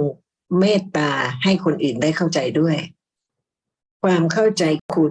[0.58, 1.10] เมตตา
[1.44, 2.76] ให้คนอื่นได้เข้าใจด้วย
[4.04, 5.10] ความเข้าใจคุณ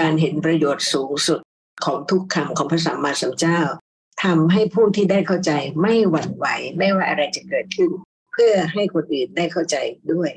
[0.00, 1.40] การเห็นประโยชน์สูงสุด
[1.84, 3.60] ของทุกคำของพระสัมมาสัมพุทธเจ้า
[4.24, 6.46] ทำให้ผู้ที่ได้เข้าใจไม่หวั่นไหว
[6.78, 7.90] ไม่ว่าอะไรจะเกิดขึ้น
[8.32, 9.76] เพื่อให้คนอื่นได้เข้าใจ
[10.12, 10.30] ด้วย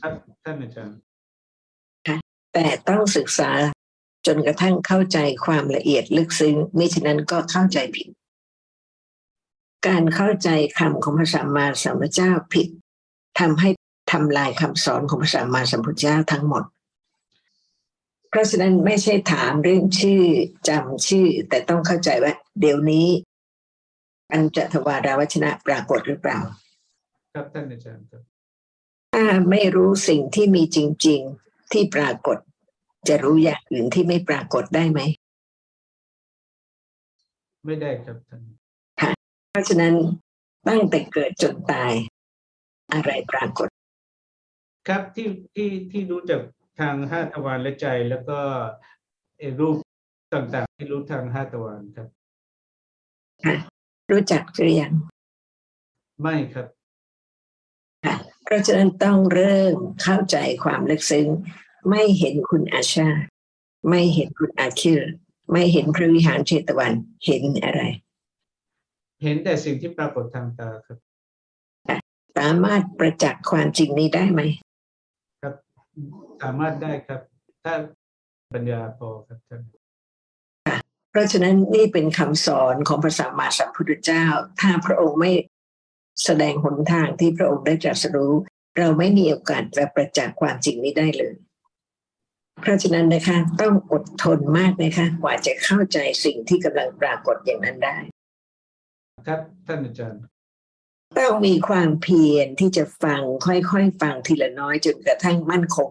[0.00, 0.12] ครับ
[0.44, 0.96] ท่านอาจารย์
[2.58, 3.50] แต่ต้องศึกษา
[4.26, 8.08] จนกระทั่งเข้าใจความละเอียดลึกซึ้งมิฉะนั้นก็เข้าใจผิด
[9.86, 12.68] การเข้าใจคำของพระสัมมาสัมพุทธเจ้าผิด
[13.38, 13.68] ทำให้
[14.12, 16.62] ทำลายคำสอนของพระสัมมาสัมพุทธเจ้าทั้งหมด
[18.28, 20.22] เพราะฉะนั้นไม่ใช่ถามเรื่องชื่อ
[20.68, 23.06] จำชื่อ แต่ต้องเข้าใจว่า เดี๋ยวนี้
[24.30, 26.38] ปัญจทวาราวชนะปรากฏหรือเปล่า
[27.34, 28.22] ครับท่านอาจารย์ครับ
[29.14, 32.38] ถ้าไม่รู้สิ่งที่มีจริง ๆ ที่ปรากฏ
[33.08, 35.00] จะรู้อย่างอื่นที่ไม่ปรากฏได้ไหม
[37.64, 38.42] ไม่ได้ครับท่าน
[39.50, 39.94] เพราะฉะนั้น
[40.68, 41.92] ตั้งแต่เกิดจนตาย
[42.92, 43.68] อะไรปรากฏ
[44.88, 46.40] ครับที่ที่ที่รู้จาก
[46.80, 48.38] ทางห้าทวารและใจแล้วก็
[49.38, 49.76] เอ่อรูป
[50.34, 52.08] ต่างๆ ที่รู้ทางห้าทวารครับ
[54.10, 54.92] รู้จักหรือยัง
[56.22, 56.66] ไม่ครับ
[58.04, 61.28] ค่ะเพราะฉะนั้นต้องเริ่มเข้าใจความลึกซึ้ง
[61.88, 63.08] ไม่เห็นคุณอาชา
[63.88, 65.00] ไม่เห็นคุณอาคิร
[65.52, 66.92] ไม่เห็นพระวิหารเชตวัน
[67.24, 67.82] เห็นอะไร
[69.22, 70.98] เห็นแต่สิ่งที่ปรากฏทางตาครับ
[72.38, 74.40] สามารถประจักษ์ความจริงนี้ได้ไหม
[75.42, 75.54] ครับ
[76.42, 77.20] สามารถได้ครับ
[77.64, 77.74] ถ้า
[78.54, 79.60] ปัญญาพอครับท่าน
[81.10, 84.24] เพราะฉะนั้นนี่เป็นคำสอนของพระสัมมาสัมพุทธเจ้า
[84.60, 85.32] ถ้าพระองค์ไม่
[86.24, 88.32] แสดงหนทางที่พระองค์ได้ตรัสรู้
[88.78, 91.34] เราไม่มีโอกาสจะประจักษ์ความจริงนี้ได้เลย
[92.60, 97.96] เพราะฉะนั้นนะคะต้องอดทนมากนะคะกว่าจะเข้าใจสิ่งที่กำลังปรากฏอย่างนั้นได้
[99.26, 100.20] ครับท่านอาจารย์
[101.18, 105.90] ต้องมีความเพียรที่จะฟังค่อยๆฟังทีละน้อยจนกระทั่งมั่นคง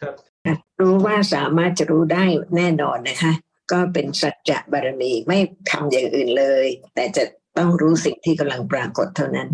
[0.00, 0.14] ครับ
[0.46, 2.24] ค่ะรู้ว่าสามารถจะรู้ได้
[2.56, 3.32] แน่นอนนะคะ
[3.72, 5.38] ก็เป็นสัจจะบารมีไม่
[5.70, 7.24] ทำอย่างอื่นเลย แต่จะ
[7.58, 9.48] ต้องรู้สิ่งที่กำลังปรากฏเท่านั้น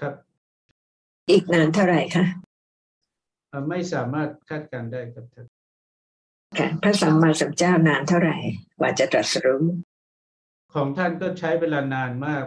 [0.00, 0.14] ครับ
[1.30, 2.43] อีกนานเท่าไหร่คะเอ่อ
[3.69, 5.47] ไม่สามารถคาดการณ์ได้ครับท่าน
[6.57, 8.37] ค่ะพระสัมมาสัมพุทธเจ้านานเท่าไหร่
[8.79, 9.63] กว่าจะตรัสรู้
[10.73, 12.45] ของท่านก็ใช้เวลานานมาก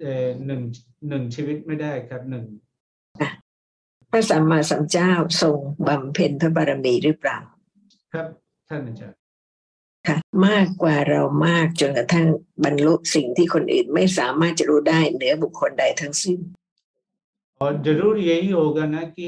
[0.00, 0.62] เอ่อหนึ่ง
[1.08, 2.46] หนึ่งชีวิตไม่ได้ครับหนึ่ง
[4.10, 5.12] พระสัมมาสัมพุทธเจ้า
[5.42, 5.56] ทรง
[5.88, 7.38] บำเพ็ญพระบารมีหรือเปล่า
[8.12, 8.26] ครับ
[8.68, 9.18] ท่านอาจารย์
[10.08, 10.16] ค่ะ
[10.46, 12.28] มากกว่าเรามากจนกระทั่ง
[12.64, 16.40] บรรลุสิ่งที่คนอื่นไม่สามารถจะรู้ได้เหนือบุคคลใดทั้งสิ้น
[17.64, 19.26] और जरूर यही होगा ना कि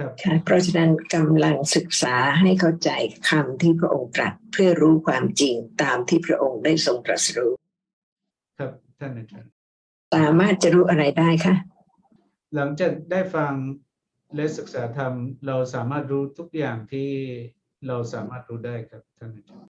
[0.00, 2.90] ครับค่ะเพราะฉะนั้นกำลังศึกษาให้เข้าใจ
[3.30, 7.52] คำที่พระองค์ตรัสเพื่อรู้ความจริงตามที่พระองค์ได้ทรงตรัสรู้
[8.58, 9.50] ครับท่านอาจารย์
[10.14, 11.54] สามารถจะรู้อะไรได้คะ
[12.54, 13.52] หลังจากได้ฟัง
[14.34, 15.12] และศึกษาธรรม
[15.46, 17.10] เราสามารถรู้ทุกอย่างที่
[17.86, 19.70] เราสามารถรู้ได้ครับท่านอาจารย์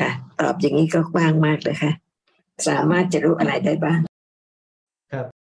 [0.00, 1.92] ค่ะตอบอย่างนี้ก็กว้างมากเลยค่ะ
[2.68, 4.07] สามารถจะรู้อะไรได้บ้างครับ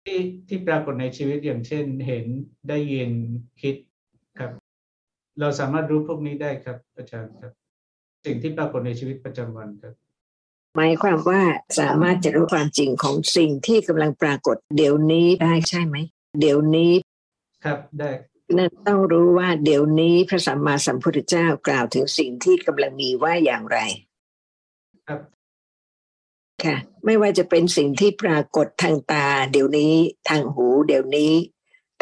[0.06, 2.24] ที่ที่ปรากฏในชีวิตอย่างเช่น เห็น
[2.68, 3.10] ได้ยิน
[3.62, 3.76] คิด
[4.38, 4.50] ครับ
[5.40, 7.52] เราสามารถรู้พวกนี้ได้ครับอาจารย์ครับ
[8.24, 9.94] สิ่งที่ปรากฏในชีวิตประจำวันครับ
[10.76, 11.42] หมายความว่า
[11.80, 15.96] สามารถจะรู้ความจริงของสิ่งที่กำลังปรากฏ เดี๋ยวนี้ได้ใช่ไหม
[16.40, 16.92] เดี๋ยวนี้
[17.64, 18.10] ครับได้
[18.58, 23.78] นั่นต้องรู้ว่าเดี๋ยวนี้พระสัมมาสัมพุทธเจ้ากล่าวถึงสิ่งที่กำลังมีว่าอย่างไร
[25.08, 25.20] ครับ
[26.64, 29.94] ค่ะไม่ว่าจะเป็นสิ่งที่ปรากฏทางตา เดี๋ยวนี้
[30.28, 31.32] ทางหู เดี๋ยวนี้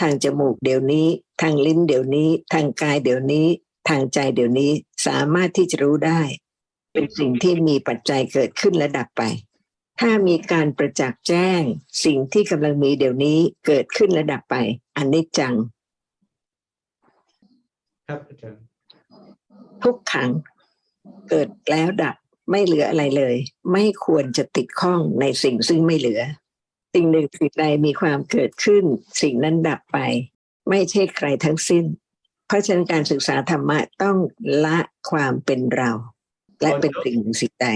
[0.00, 1.06] ทางจมูกเดี๋ยวนี้
[1.40, 3.46] ทางลิ้นเดี๋ยวนี้ ทางกายเดี๋ยวนี้
[3.88, 4.72] ทางใจเดี๋ยวนี้
[5.06, 6.20] สามารถที่จะรู้ได้
[6.92, 9.22] เป็นสิ่งที่มีปัจจัยเกิดขึ้นและดับไป
[10.00, 11.62] ถ้ามีการประจักษ์แจ้ง
[12.04, 14.56] สิ่งที่กำลังมีเดี๋ยวนี้เกิดขึ้นและดับไป
[14.96, 15.54] อันนี้จัง
[18.08, 18.62] ครับอาจารย์
[19.82, 20.30] ทุกขัง
[21.28, 22.16] เกิดแล้วดับ
[22.50, 23.36] ไม่เหลืออะไรเลย
[23.72, 26.22] ไม่ควรจะติดข้องในสิ่งซึ่งไม่เหลือ
[26.94, 28.84] สิ่งหนึ่งสิ่งใดมีความเกิดขึ้น
[29.22, 29.98] สิ่งนั้นดับไป
[30.68, 31.84] ไม่ใช่ใครทั้งสิ้น
[32.46, 34.18] เพราะฉะนั้นการศึกษาธรรมะต้อง
[34.64, 34.78] ละ
[35.10, 35.90] ความเป็นเรา
[36.60, 37.68] และเป็นสิ่งหนึ่งสิ่งใด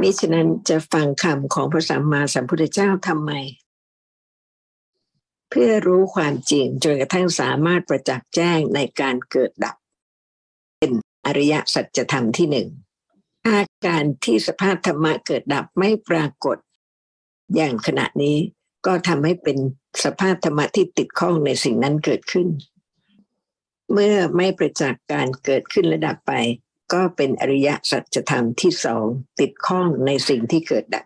[0.00, 3.32] มิฉะนั้นจะฟังคำของพระสัมมาสัมพุทธเจ้าทำไม
[5.50, 9.76] เพื่อรู้ความจริงจนกระทั่งสามารถประจักษ์แจ้งในการเกิดดับ
[10.78, 10.92] เป็น
[11.26, 12.68] อริยสัจธรรมที่หนึ่ง
[13.48, 16.56] อาการที่สภาพธรรมะเกิดดับไม่ปรากฏ
[17.54, 18.36] อย่างขณะนี้
[18.86, 19.58] ก็ทำให้เป็น
[20.04, 22.48] สภาพธรรมะที่ติดข้องในสิ่งนั้นเกิดขึ้น
[23.92, 26.32] เมื่อไม่ประจักษ์การเกิดขึ้นและดับไป
[26.92, 29.04] ก็เป็นอริยสัจธรรมที่สอง
[29.40, 31.04] ติดข้องในสิ่งที่เกิดดับ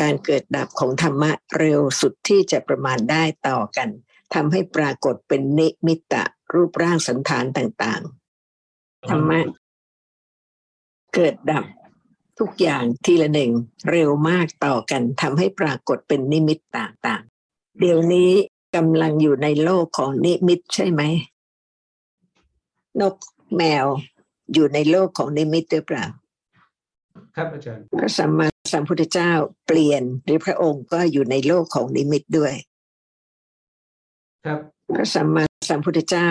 [0.00, 3.88] การเกิดดับของธรรมะเร็วสุดที่จะประมาณได้ต่อกัน
[4.34, 6.24] ทำให้ปรากฏเป็นนิมิตะ
[6.54, 9.40] รูปร่างสันฐานต่างๆ ธรรมะ
[11.14, 11.64] เกิดดับ
[12.38, 13.50] ทุกอย่างทีละหนึ่ง
[13.90, 18.30] เร็วมากต่อกันทำให้ปรากฏเป็นนิมิตต่างๆ เดี๋ยวนี้
[18.76, 21.02] กำลังอยู่ในโลกของนิมิตใช่ไหม
[23.00, 23.14] นก
[23.56, 23.86] แมว
[24.52, 26.04] อยู่ในโลกของนิมิตหรือเปล่า
[27.36, 29.32] ครับอาจารย์พระสัมมาสัมพุทธเจ้า
[29.66, 32.54] เปลี่ยนหรือพระองค์ก็อยู่ในโลกของนิมิตด้วย
[34.44, 34.58] ครับ
[34.94, 36.28] พระสัมมาสัมพุทธเจ้า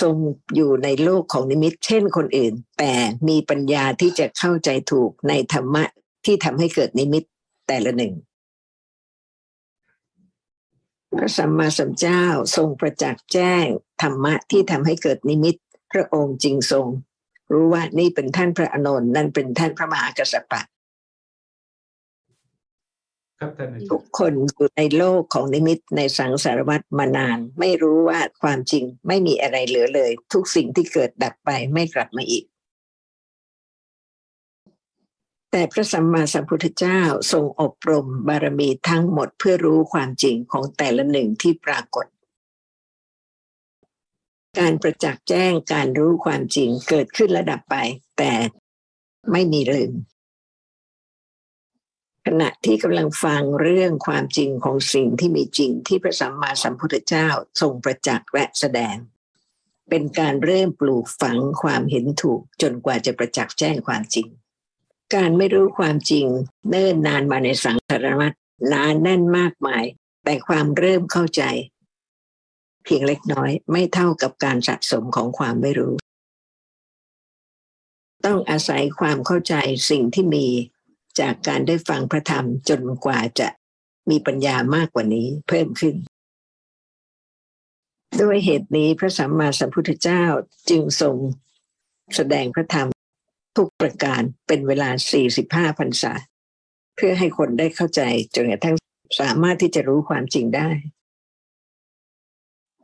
[0.00, 0.14] ทรง
[0.54, 2.92] อยู่ในโลกของนิมิตเช่นคนอื่น แต่
[3.28, 5.84] มีปัญญาที่จะเข้าใจถูกในธรรมะ
[6.24, 7.24] ที่ทำให้เกิดนิมิต
[7.68, 8.12] แต่ละหนึ่ง
[11.16, 12.24] พระสัมมาสัมพุทธเจ้า
[12.56, 13.66] ทรงประจักษ์แจ้ง
[14.02, 15.56] ธรรมะที่ทำให้เกิดนิมิต
[15.92, 16.86] พระองค์จึงทรง
[17.52, 20.62] รู้ว่านี่เป็นท่านพระอานนท์นั่นเป็นท่านพระมหากัสสปะ
[23.44, 32.44] ครับท่านทุกคนอยู่ในโลกของนิมิตในสังสารวัฏมานาน ไม่รู้ว่าความจริงไม่มีอะไรเหลือเลย ทุกสิ่งที่เกิดดับไปไม่กลับมาอีก
[35.50, 37.00] แต่พระสัมมาสัมพุทธเจ้า
[37.32, 42.06] ทรงอบรมบารมีทั้งหมดเพื่อรู้ความจริงของแต่ละหนึ่งที่ปรากฏ
[44.58, 47.76] การประจักษ์แจ้งการรู้ความจริงเกิดขึ้นและดับไป
[48.18, 48.32] แต่
[49.32, 49.92] ไม่มีลืม
[52.26, 57.28] ขณะที่กำลังฟังเรื่องความจริงของสิ่งที่มีจริงที่พระสัมมาสัมพุทธเจ้า
[57.60, 58.96] ทรงประจักษ์และแสดง
[59.88, 64.28] เป็นการเริ่มปลูกฝังความเห็นถูกจนกว่าจะประจักษ์แจ้งความจริง
[65.14, 66.26] การไม่รู้ความจริง
[66.68, 68.36] เนิ่นนานมาในสังสารวัตร
[68.72, 69.84] นานแน่นมากมาย
[70.24, 71.42] แต่ความเริ่มเข้าใจ
[72.84, 75.94] เพียงเล็กน้อยไม่เท่ากับการสะสมของความไม่รู้
[78.26, 79.54] ต้องอาศัยความเข้าใจ
[79.90, 80.46] สิ่งที่มี
[81.20, 83.48] จากการได้ฟังพระธรรมจนกว่าจะ
[84.10, 85.94] มีปัญญามากกว่านี้เพิ่มขึ้น
[88.20, 90.24] ด้วยเหตุนี้พระสัมมาสัมพุทธเจ้า
[90.70, 91.16] จึงทรง
[92.16, 92.88] แสดงพระธรรม
[93.56, 94.90] ทุกประการเป็นเวลา
[95.34, 96.12] 45พรรษา
[96.96, 98.00] เพื่อให้คนได้เข้าใจ
[98.34, 98.76] จนกระทั่ง
[99.20, 100.68] สามารถที่จะรู้ความจริงได้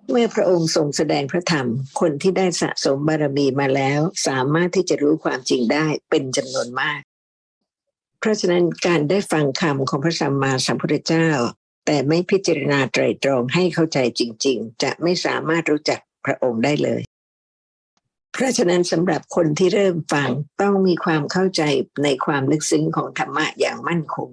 [0.09, 1.67] เมื่อพระองค์ทรงแสดงพระธรรม
[2.01, 7.01] คนที่ได้สะสมบารมีมาแล้ว สามารถที่จะรู้ความจริงได้เป็นจำนวนมาก
[8.21, 11.29] เพราะฉะนั้นการได้ฟังคำของพระสัมมาสัมพุทธเจ้า
[11.87, 17.03] แต่ไม่พิจารณาไตรตรองให้เข้าใจจริง ๆ จะไม่สามารถรู้จักพระองค์ได้เลย
[18.33, 20.31] เพราะฉะนั้นสำหรับคนที่เริ่มฟัง
[20.63, 21.63] ต้องมีความเข้าใจ
[22.05, 24.31] ในความลึกซึ้งของธรรมะอย่างมั่นคง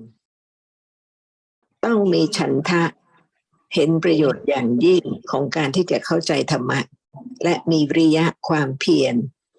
[1.86, 2.84] ต้องมีฉันทะ
[3.74, 6.80] เห็นประโยชน์อย่างยิ่งของการที่จะเข้าใจธรรมะ
[7.44, 9.16] และมีวิริยะความเพียร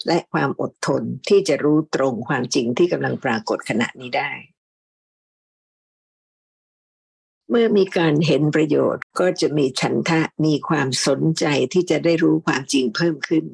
[0.06, 4.30] และความอดทนที่จะรู้ตรงความจริงที่กำลังปรากฏขณะนี้ได้
[7.50, 13.44] เมื่อมีการเห็นประโยชน์ก็จะมีฉันทะมีความสนใจที่จะได้รู้ความจริงเพิ่มขึ้น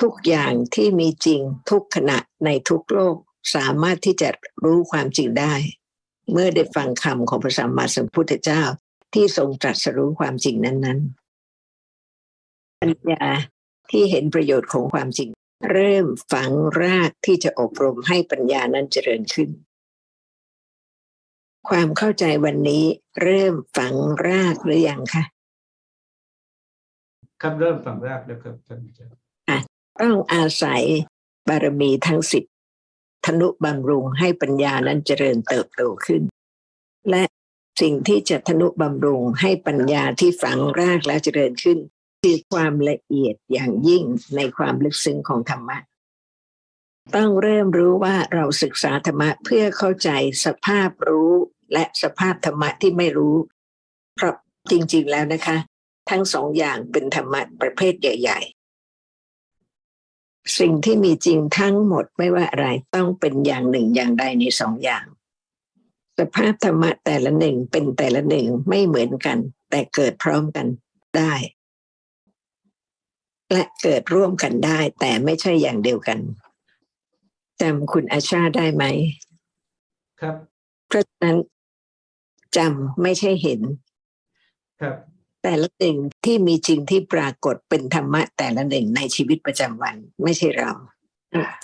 [0.00, 3.16] ทุกอย่างที่มีจริงทุกขณะในทุกโลก
[3.54, 4.28] สามารถที่จะ
[4.64, 5.54] รู้ความจริงได้
[6.32, 8.62] เมื่อได้ฟังคำของพระสัมมาสัมพุทธเจ้า
[9.14, 11.00] ที่ทรงตรัสรู้ความจริงนั้น
[12.66, 13.26] ๆ ปัญญา
[13.92, 15.30] ที่เห็นประโยชน์ของความจริง
[15.72, 19.50] เริ่มฝังรากที่จะอบรมให้ปัญญานั้นเจริญขึ้น
[21.68, 22.84] ความเข้าใจวันนี้
[23.22, 23.94] เริ่มฝัง
[24.28, 25.24] รากหรือยังคะ
[27.42, 29.16] ครับเริ่มฝังรากแล้วครับท่านอาจารย์
[30.00, 30.82] ต้องอาศัย
[31.48, 32.44] บารมีทั้งสิบ
[33.26, 36.22] ธนุบำรุงให้ปัญญานั้นเจริญเติบโตขึ้น
[37.10, 37.22] และ
[37.80, 41.78] สิ่งที่จะธนุบำรุงให้ปัญญาที่ฝังรากและเจริญขึ้น
[42.26, 44.04] คือความละเอียดอย่างยิ่ง
[44.36, 45.78] ในความลึกซึ้งของธรรมะ
[47.16, 50.10] ต้องเริ่มรู้ว่าเราศึกษาธรรมะเพื่อเข้าใจ
[50.44, 51.32] สภาพรู้
[51.72, 53.36] และสภาพธรรมะที่ไม่รู้
[54.16, 54.34] เพราะ
[54.70, 55.56] จริงๆแล้วนะคะ
[56.10, 58.40] ทั้งสองอย่างเป็นธรรมะประเภทใหญ่
[59.68, 65.04] ๆ สิ่งที่มีจริงทั้งหมดไม่ว่าอะไรต้องเป็นอย่างหนึ่งอย่างใดในสองอย่าง
[66.18, 69.38] สภาพธรรมะแต่ละหนึ่งเป็นแต่ละหนึ่งไม่เหมือนกัน
[69.70, 70.66] แต่เกิดพร้อมกัน
[71.18, 71.34] ได้
[73.52, 76.18] และเกิดร่วมกันได้ แต่ไม่ใช่อย่างเดียวกัน
[77.60, 78.84] จำคุณอาชาได้ไหม
[80.20, 80.36] ครับ
[80.88, 81.36] เพราะฉะนั้น
[82.56, 83.60] จำไม่ใช่เห็น
[84.80, 84.94] ครับ
[85.42, 90.72] แต่ละหนึ่งที่มีจริงที่ปรากฏเป็นธรรมะ แต่ละหนึ่งในชีวิตประจำวัน ไม่ใช่เรา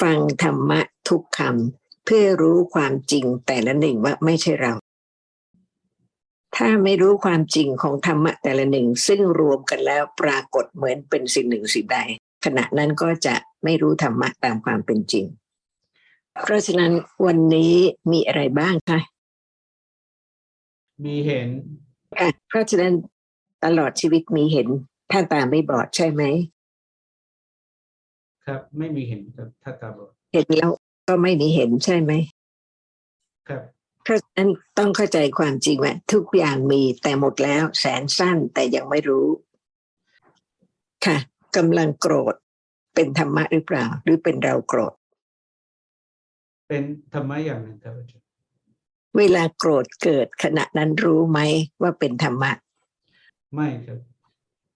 [0.03, 4.73] ฟังธรรมะทุกคำเพื่อรู้ความจริงแต่ละหนึ่งว่าไม่ใช่เรา
[6.57, 11.99] ถ้าไม่รู้ความจริงของธรรมะแต่ละหนึ่ง ซึ่งรวมกันแล้วปรากฏเหมือนเป็นสิ่งหนึ่งสิ่งใด
[12.45, 13.35] ขณะนั้นก็จะ
[13.65, 15.27] ไม่รู้ธรรมะตามความเป็นจริง
[16.43, 16.93] เพราะฉะนั้น
[17.27, 17.75] วันนี้
[18.13, 19.01] มีอะไรบ้างคะ
[21.05, 21.49] มีเห็น
[22.19, 22.93] ค่ะเพราะฉะนั้น
[23.65, 24.69] ตลอดชีวิตมีเห็น
[25.11, 26.23] ถ้าตาไม่บอดใช่ไหม
[28.47, 30.71] ครับ ไม่มีเห็นครับถ้าตาบอดเห็นแล้ว
[31.09, 32.13] ก็ไม่มีเห็นใช่ไหม
[33.49, 33.63] ครับ
[34.03, 39.29] เพราะฉะนั้นต้องเข้าใจความจริงว่าทุกอย่างมีแต่หมดแล้วแสนสั้นแต่ยังไม่รู้
[41.05, 41.17] ค่ะ
[41.57, 42.35] กำลังโกรธ
[42.95, 44.95] เป็นธรรมะหรือเปล่า หรือเป็นเราโกรธ
[46.69, 46.83] เป็น
[47.15, 48.27] ธรรมะอย่างหนึ่งครับอาจารย์
[49.19, 51.41] เวลาโกรธเกิดขณะนั้นรู้ไหม
[51.83, 52.53] ว่าเป็นธรรมะ
[53.55, 53.99] ไม่ครับ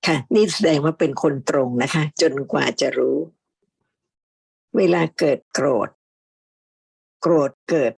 [0.06, 3.16] ค่ะ นี่แสดงว่าเป็นคนตรงนะคะ จนกว่าจะรู้
[4.76, 5.88] เวลาเกิดโกรธ
[7.22, 7.92] โกรธเกิด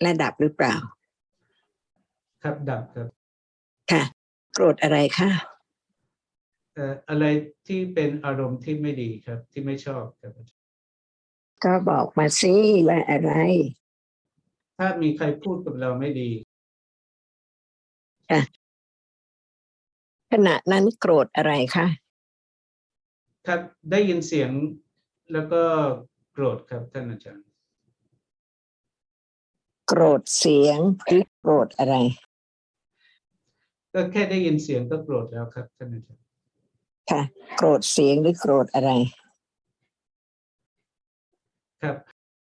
[0.00, 0.76] และดับหรือเปล่า
[2.42, 3.08] ครับดับครับ
[3.90, 4.02] ค่ะ
[4.54, 5.30] โกรธอะไรคะ
[6.74, 7.24] เอ่ออะไร
[7.66, 10.62] ที่เป็นอารมณ์ที่ไม่ดีครับ ที่ไม่ชอบครับอาจารย์
[11.64, 12.54] ก็บอกมาสิ
[12.88, 13.32] ว่าอะไร
[14.78, 16.30] ถ้ามีใครพูดกับเราไม่ดี
[20.32, 21.86] ขณะนั้นโกรธอะไรคะ
[23.46, 24.50] ครับได้ยินเสียง
[25.32, 25.62] แล้วก็
[26.32, 27.53] โกรธครับท่านอาจารย์โก
[30.00, 31.96] รธเสียงหรือโกรธอะไร
[33.92, 36.22] ก็แค่ได้ยินเสียงก็โกรธแล้วครับท่านอาจารย์
[37.10, 37.22] ค่ะ
[37.56, 38.90] โกรธเสียงหรือโกรธอะไร
[41.82, 41.96] ครับ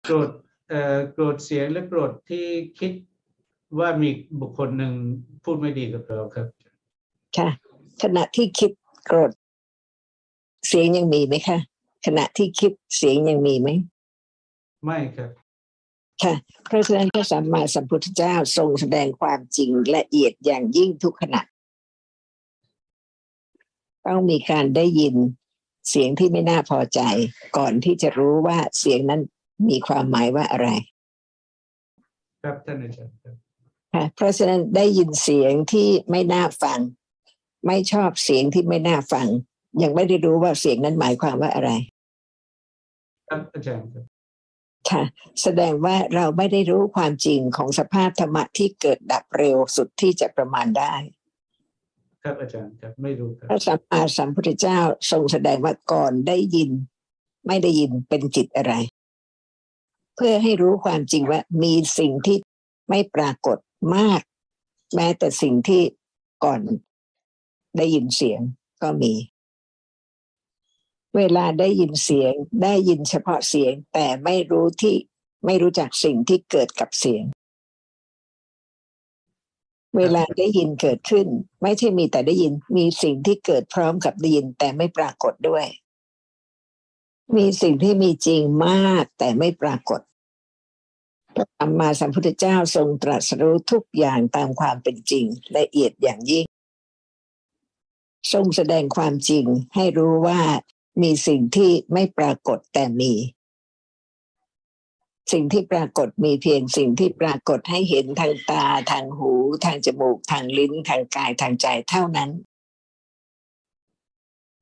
[0.05, 0.31] โกรธ
[0.69, 2.47] เอ่อโกรธเสียงและโกรธที่
[2.81, 2.93] คิด
[3.79, 4.93] ว่ามีบุคคลหนึ่ง
[5.45, 6.47] พูดไม่ดีกับเราครับ
[7.37, 7.49] ค่ะ
[8.03, 8.71] ขณะที่คิด
[9.07, 9.31] โกรธ
[10.69, 11.59] เสียงยังมีไหมคะ
[12.07, 13.69] ขณะที่คิดเสียงยังมีไหม
[14.85, 15.31] ไม่ครับ
[16.23, 16.35] ค่ะ
[16.67, 21.43] เพราะฉะนั้นพระสัมมาสัมพุทธเจ้าทรงแสดงความจริงละเอียดอย่างยิ่งทุกขณะ
[24.07, 25.15] ต้องมีการได้ยิน
[25.89, 27.01] เสียงที่ไม่น่าพอใจ
[27.57, 29.21] ก่อนที่จะรู้ว่าเสียงนั้น
[29.69, 30.69] มีความหมายว่าอะไร
[32.43, 33.35] ครับท่านอาจารย์ครับ
[33.95, 36.81] ค่ะเพราะฉะนั้นได้ยินเสียงที่ไม่น่าฟัง
[37.67, 39.27] ไม่ชอบเสียงที่ไม่น่าฟัง
[39.83, 41.71] ยังไม่ได้รู้ว่าเสียงนั้นหมายความว่าอะไร
[43.29, 44.12] ครับอาจารย์
[44.91, 45.03] ครับค่ะ
[45.43, 50.95] แสดงว่าเราไม่ได้รู้ความจริงของสภาพธรรมะที่เกิดดับเร็วสุดที่จะประมาณได้
[52.23, 54.79] ครับอาจารย์ครับไม่รู้ครับพระสัมมาสัมพุทธเจ้า
[55.11, 56.71] ทรงแสดงว่าก่อนได้ยิน
[57.47, 58.75] ไม่ได้ยินเป็นจิตอะไร
[60.17, 62.37] เพื่อให้รู้ความจริงว่ามีสิ่งที่
[62.89, 63.59] ไม่ปรากฏ
[63.97, 64.21] มาก
[64.95, 65.83] แม้แต่สิ่งที่
[66.45, 66.61] ก่อน
[67.77, 68.41] ได้ยินเสียง
[68.83, 69.13] ก็มี
[71.17, 74.97] เวลาได้ยินเสียงได้ยินเฉพาะเสียง แต่ไม่รู้ที่
[75.45, 77.25] ไม่รู้จักสิ่งที่เกิดกับเสียง
[79.97, 81.27] เวลาได้ยินเกิดขึ้น
[81.63, 85.67] ไม่ใช่มีแต่ได้ยินมีสิ่งที่เกิดพร้อมกับได้ยินแต่ไม่ปรากฏด้วย
[87.37, 90.01] มีสิ่งที่มีจริงมากแต่ไม่ปรากฏ
[91.35, 95.25] พระสัมมาสัมพุทธเจ้าทรงตรัสรู้ทุกอย่างตามความเป็นจริง
[95.57, 96.47] ละเอียดอย่างยิ่ง
[98.33, 99.45] ทรงแสดงความจริง
[99.75, 100.41] ให้รู้ว่า
[101.01, 103.13] มีสิ่งที่ไม่ปรากฏแต่มี
[105.33, 109.33] สิ่งที่ปรากฏมีเพียงสิ่งที่ปรากฏให้เห็นทางตาทางหู
[109.65, 112.31] ทางจมูก ทางลิ้น ทางกายทางใจเท่านั้น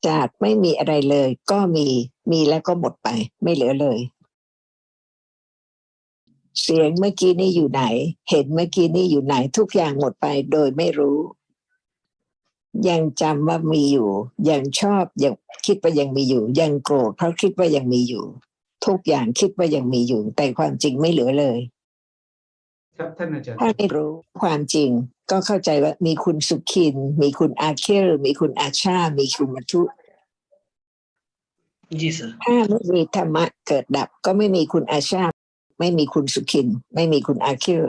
[0.08, 1.88] จากไม่มีอะไรเลย ก็มี
[2.30, 3.08] มีแล้วก็หมดไป
[3.42, 3.98] ไม่เหลือเลย
[6.62, 7.82] เสียงเมื่อกี้นี่อยู่ไหน
[8.30, 11.18] เห็นเมื่อกี้นี่อยู่ไหนทุกอย่างหมดไปโดยไม่รู้
[12.88, 14.10] ยังจำว่ามีอยู่
[14.50, 15.34] ยังชอบยัง
[15.66, 18.24] คิดว่ายังมีอยู่ ยังโกรธเพราะคิดว่ายังมีอยู่
[18.86, 21.58] ทุกอย่างคิดว่ายังมีอยู่ แต่ความจริงไม่เหลือเลย
[22.98, 24.90] ครับท่านอาจารย์ถ้าไม่รู้ความจริง
[25.30, 29.82] ก็เข้าใจว่ามีคุณสุขิน มีคุณอาเคลมีคุณอาชา มีคุณมัทุ
[32.44, 35.24] ถ้าไม่มีธรรมะเกิดดับ ก็ไม่มีคุณอาชา
[35.78, 37.84] ไม่มีคุณสุขิน ไม่มีคุณอาเคล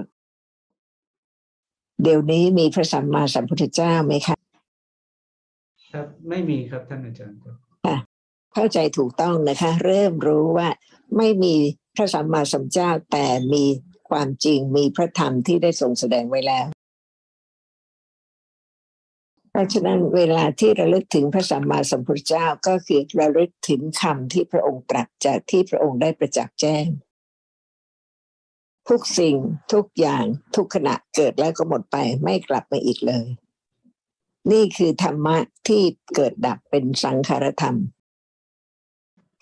[2.04, 4.41] เดี๋ยวนี้มีพระสัมมาสัมพุทธเจ้าไหมคะ
[5.92, 7.56] ครับไม่มีครับท่านอาจารย์ครับ
[8.54, 10.70] เข้าใจถูกต้องนะคะ เริ่มรู้ว่า
[11.18, 11.56] ไม่มี
[11.96, 13.66] พระสัมมาสัมพุทธเจ้าแต่มี
[14.10, 16.68] ความจริงมีพระธรรมที่ได้ทรงแสดงไว้แล้ว
[19.52, 26.88] เพราะฉะนั้นเวลาที่ระลึกถึงพระสัมมาสัมพุทธเจ้าก็คือระลึกถึงคำที่พระองค์ตรัสจากที่พระองค์ได้ประจักษ์แจ้ง
[28.90, 29.36] ทุกสิ่ง
[29.74, 30.24] ทุกอย่าง
[30.56, 33.26] ทุกขณะเกิดแล้วก็หมดไปไม่กลับมาอีกเลย
[34.52, 35.82] นี่คือธรรมะที่
[36.16, 37.76] เกิดดับเป็นสังขารธรรม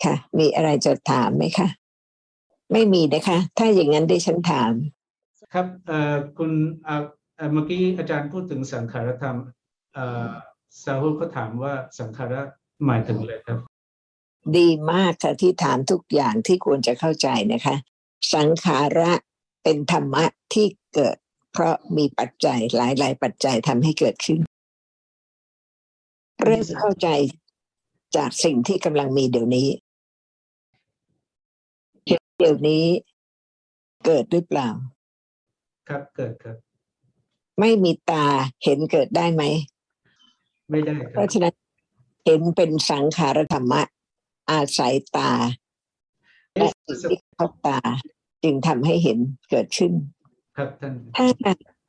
[0.04, 1.68] ค่ะ มีอะไรจะถามไหมคะ
[2.72, 4.72] ไม่มีนะคะ ถ้าอย่างนั้นดิฉันถาม
[5.54, 6.52] ครับเอ่อคุณ
[6.84, 7.02] เอ่อ
[7.36, 9.36] เอ่อเมื่อกี้อาจารย์พูดถึงสังขารธรรม
[9.94, 10.28] เอ่อ
[10.82, 12.34] ซาฮุก็ถามว่าสังขาร
[12.86, 13.58] หมายถึงอะไรครับ
[14.56, 17.76] ดีมากค่ะที่ถามทุกอย่างที่ควรจะเข้าใจนะคะ
[18.34, 19.12] สังขาระ
[19.62, 21.16] เป็นธรรมะที่เกิด
[21.52, 24.40] เพราะมีปัจจัยหลาย ๆ ปัจจัยทำให้เกิดขึ้น
[26.44, 27.08] เริ่มเข้าใจ
[28.16, 29.68] จากสิ่งที่กำลังมีเดี๋ยวนี้
[32.08, 32.84] เห็นเดี๋ยวนี้
[34.04, 34.68] เกิดหรือเปล่า
[35.88, 36.56] ครับเกิดครับ
[37.60, 38.26] ไม่มีตา
[38.64, 39.42] เห็นเกิดได้ไหม
[40.70, 41.54] ไม่ได้คเพรับราะฉะนั้น
[42.24, 43.82] เห็นเป็นสังขารธรรมะ
[44.50, 45.32] อาศัยตา
[46.56, 47.78] และสิ่งที่เข้าตา
[48.44, 49.18] จึงทำให้เห็น
[49.50, 49.92] เกิดขึ้น
[50.56, 51.26] ครับท่านถ้า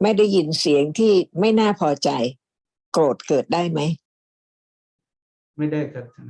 [0.01, 2.09] ไม่ได้ยินเสียงที่ไม่น่าพอใจ
[2.93, 3.79] โกรธเกิดได้ไหม
[5.57, 6.27] ไม่ได้ครับท่าน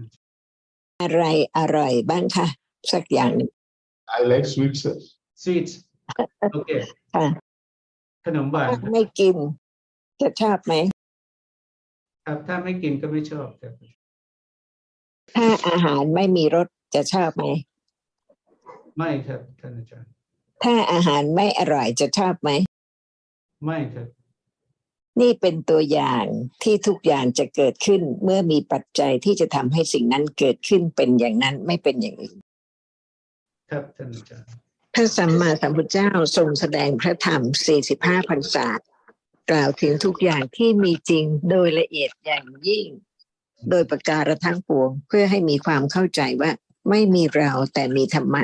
[1.02, 1.24] อะไร
[1.58, 2.48] อร่อยบ้างคะ
[2.92, 3.50] สักอย่างหนึ่ง
[4.16, 4.96] I like sweets, sir.
[5.44, 5.70] สวีท
[6.54, 6.70] โอเค
[7.14, 7.26] ค่ะ
[8.26, 9.36] ขนมหวานถ้าไม่กิน
[10.22, 10.74] จะชอบไหม
[12.26, 13.74] ครับถ้าไม่กินก็ไม่ชอบครับ
[15.36, 17.46] ถ้าอาหารไม่มีรสจะชอบไหม
[18.98, 20.10] ไม่ครับท่านอาจารย์
[20.64, 22.50] ถ้าอาหารไม่อร่อยจะชอบไหม
[23.66, 24.08] ไม่ครับ
[25.20, 26.26] นี่เป็นตัวอย่าง
[26.64, 32.38] ที่ทุกอย่างจะเกิดขึ้นเมื่อมีปัจจัยที่จะทำให้สิ่งนั้นเกิดขึ้นเป็นอย่างนั้นไม่เป็นอย่างอื่น
[33.70, 34.48] ครับท่านอาจารย์
[34.94, 37.42] พระสัมมาสัมพุทธเจ้าทรงแสดงพระธรรม
[37.86, 38.68] 45พรรษา
[39.52, 42.86] กล่าวถึงทุกอย่างที่มีจริงโดยละเอียดอย่างยิ่ง
[43.70, 46.52] โดยประการทั้งปวงเพื่อให้มีความเข้าใจว่า
[46.90, 48.44] ไม่มีเราแต่มีธรรมะ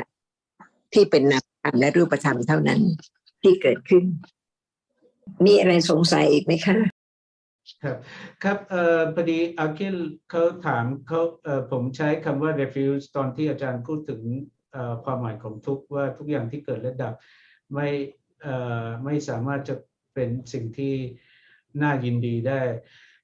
[0.94, 2.80] ที่เป็นนามธรรมและรูปธรรมเท่านั้น
[3.42, 4.04] ที่เกิดขึ้น
[5.46, 6.76] มีอะไรสงสัยอีกไหมคะ
[7.82, 7.96] ครับ
[8.42, 9.96] ครับเอ่อพอดีอาคิล
[10.30, 14.22] เขาถามเขาเอ่อผมใช้คำว่า refuse ตอนที่อาจารย์พูดถึง
[14.72, 17.14] เอ่อความหมายของทุกว่าทุกอย่างที่เกิดและดับ
[17.74, 17.88] ไม่
[18.42, 18.54] เอ่
[18.84, 19.74] อไม่สามารถจะ
[20.14, 20.94] เป็นสิ่งที่
[21.82, 22.60] น่ายินดีได้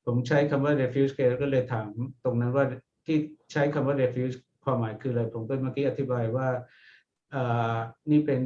[0.06, 1.88] ผมใช้คำว่า refuse ก็เลยถาม
[2.24, 2.64] ตรงนั้นว่า
[3.06, 3.18] ที่
[3.52, 6.48] ใช้คำว่า refuse ความหมายคืออะไร ผมก็เมื่อกี้อธิบายว่า
[8.10, 8.40] นี่เป็น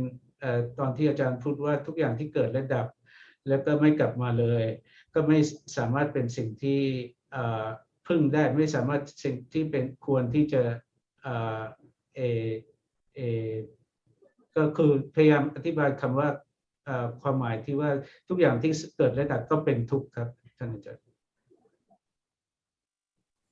[0.79, 2.87] ตอนที่อาจารย์พูดว่าทุกอย่างที่เกิดและดับ
[3.49, 4.65] แล้วก็ไม่กลับมาเลย
[5.15, 5.39] ก็ไม่
[5.77, 6.81] สามารถเป็นสิ่งที่
[7.33, 7.65] เอ่อ
[8.07, 10.63] พึ่งได้ไม่สามารถสิ่งที่เป็นควรที่จะ
[11.23, 11.61] เอ่อ
[12.17, 12.21] เอ
[13.17, 13.21] เอ
[14.57, 16.29] ก็คือพยายามอธิบายคำว่า
[16.85, 17.91] เอ่อความหมายที่ว่า
[18.29, 20.29] ทุกอย่างที่เกิดและดับก็เป็นทุกข์ครับ
[20.59, 21.03] ท่านอาจารย์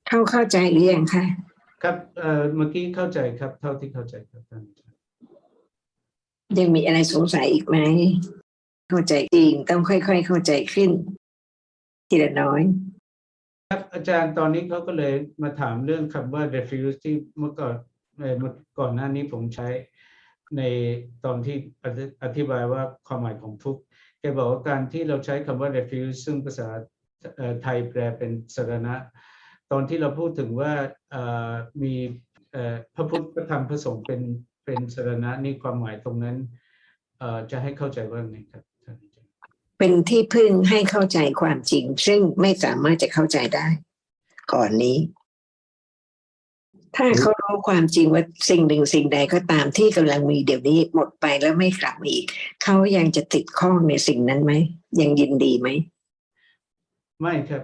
[0.07, 1.23] เข้าเข้าใจหรือยังคะ
[1.83, 4.97] ครับเอ่อเมื่อกี้เข้าใจครับ เท่าที่เข้าใจครับท่านอาจารย์
[6.59, 7.77] ยังมีอะไรสงสัยอีกไหม
[8.89, 10.91] เข้าใจจริง ต้องค่อย ๆ เข้าใจขึ้น
[12.09, 12.61] ทีละน้อย
[13.69, 15.13] ครับอาจารย์ตอนนี้เขาก็เลย
[15.43, 17.75] มาถามเรื่องคำว่า refuse ที่เมื่อก่อน
[18.19, 19.67] เอ่อเมื่อก่อนหน้านี้ผมใช้
[20.57, 20.61] ใน
[21.25, 21.55] ตอนที่
[22.23, 23.81] อธิบายว่าความหมายของทุกข์
[24.19, 26.67] แกบอกว่าการที่เราใช้คำว่า refuse ซึ่งภาษา
[27.61, 28.95] ไทยแปลเป็นสรณะ
[29.71, 30.71] ตอนที่เราพูดถึงว่า
[31.83, 31.93] มี
[32.95, 34.21] พระพุทธพระธรรมพระสงฆ์เป็น
[34.65, 36.37] เป็นสรณะนี่ความหมายตรงนั้น
[37.51, 38.63] จะให้เข้าใจว่าไงครับ
[39.77, 43.67] เป็นที่พึ่งให้เข้าใจความจริง ซึ่งไม่สามารถจะเข้าใจได้
[44.53, 44.97] ก่อนนี้
[46.95, 52.25] ถ้าเขารู้ความจริงว่าสิ่งหนึ่งสิ่งใดก็ตามที่กำลังมีเดี๋ยวนี้หมดไปแล้วไม่กลับมาอีก
[52.63, 54.53] เขายังจะติดข้องในสิ่งนั้นไหม
[54.99, 55.67] ยังยินดีไหม
[57.21, 57.63] ไม่ครับ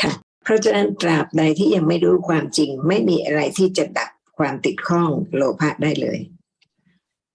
[0.00, 0.12] ค่ะ
[0.42, 6.18] เพราะฉะนั้นตราบใดที่ยังไม่รู้ความจริง ไม่มีอะไรที่จะดับความติดข้องโลภะได้เลย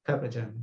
[0.08, 0.56] ครับอาจารย์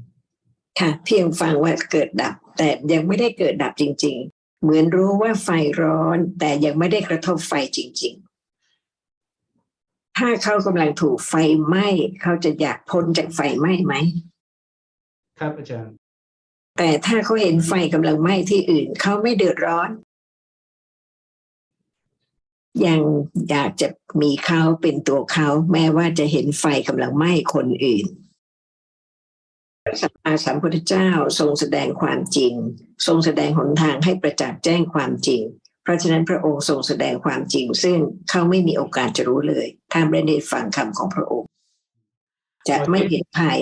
[0.80, 5.48] ค่ะ เพียงฟังว่าเกิดดับ แต่ยังไม่ได้เกิดดับจริง ๆ เหมือนรู้ว่าไฟ
[5.80, 11.34] ร้อน แต่ยังไม่ได้กระทบไฟจริง ๆ ถ้าเขากำลังถูกไฟ
[11.66, 11.88] ไหม้
[12.22, 13.94] เขาจะอยากพ้นจากไฟไหม้ไหม
[15.38, 15.96] ครับอาจารย์
[16.78, 19.90] แต่ถ้าเขาเห็นไฟกำลังไหม้ที่อื่นเขาไม่เดือดร้อน
[22.86, 23.00] ยัง
[23.50, 23.88] อยากจะ
[24.20, 28.27] มีเขาเป็นตัวเขาแม้ว่าจะเห็นไฟกำลังไหม้คนอื่นพระ
[30.00, 31.08] สัมมาสัมพุทธเจ้า
[31.38, 32.52] ทรงแสดงความจริง
[33.06, 35.42] ทรงแสดงหนทางให้ประจักษ์แจ้งความจริง
[35.82, 37.98] เพราะฉะนั้นพระองค์ทรงแสดงความจริง ซึ่ง
[38.30, 41.48] เขาไม่มีโอกาสจะรู้เลย ถ้าไม่ได้ฟังคำของพระองค์
[42.68, 43.58] จะไม่เห็นภัย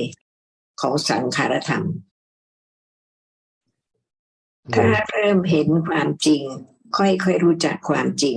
[0.81, 1.85] ของสังขารธรรม
[4.74, 6.43] ถ้าเริ่มเห็นความจริง
[6.97, 8.37] ค่อยๆรู้จักความจริง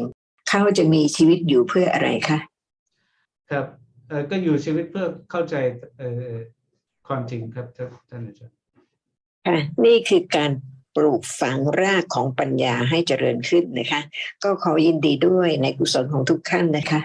[0.49, 2.39] เขาจะมีชีวิตอยู่เพื่ออะไรคะ
[3.51, 3.65] ครับ
[4.07, 5.55] เอ่อก็อยู่ชีวิตเพื่อเข้าใจ
[5.97, 6.35] เอ่อ
[7.09, 7.67] ความจริงครับ
[8.09, 8.55] ท่านอาจารย์
[9.47, 10.51] ค่ะนี่คือการ
[10.95, 14.01] ปลูกฝังรากของปัญญาให้เจริญขึ้นนะคะ
[14.43, 17.01] ก็ขอยินดีด้วยในกุศลของทุกท่านนะคะ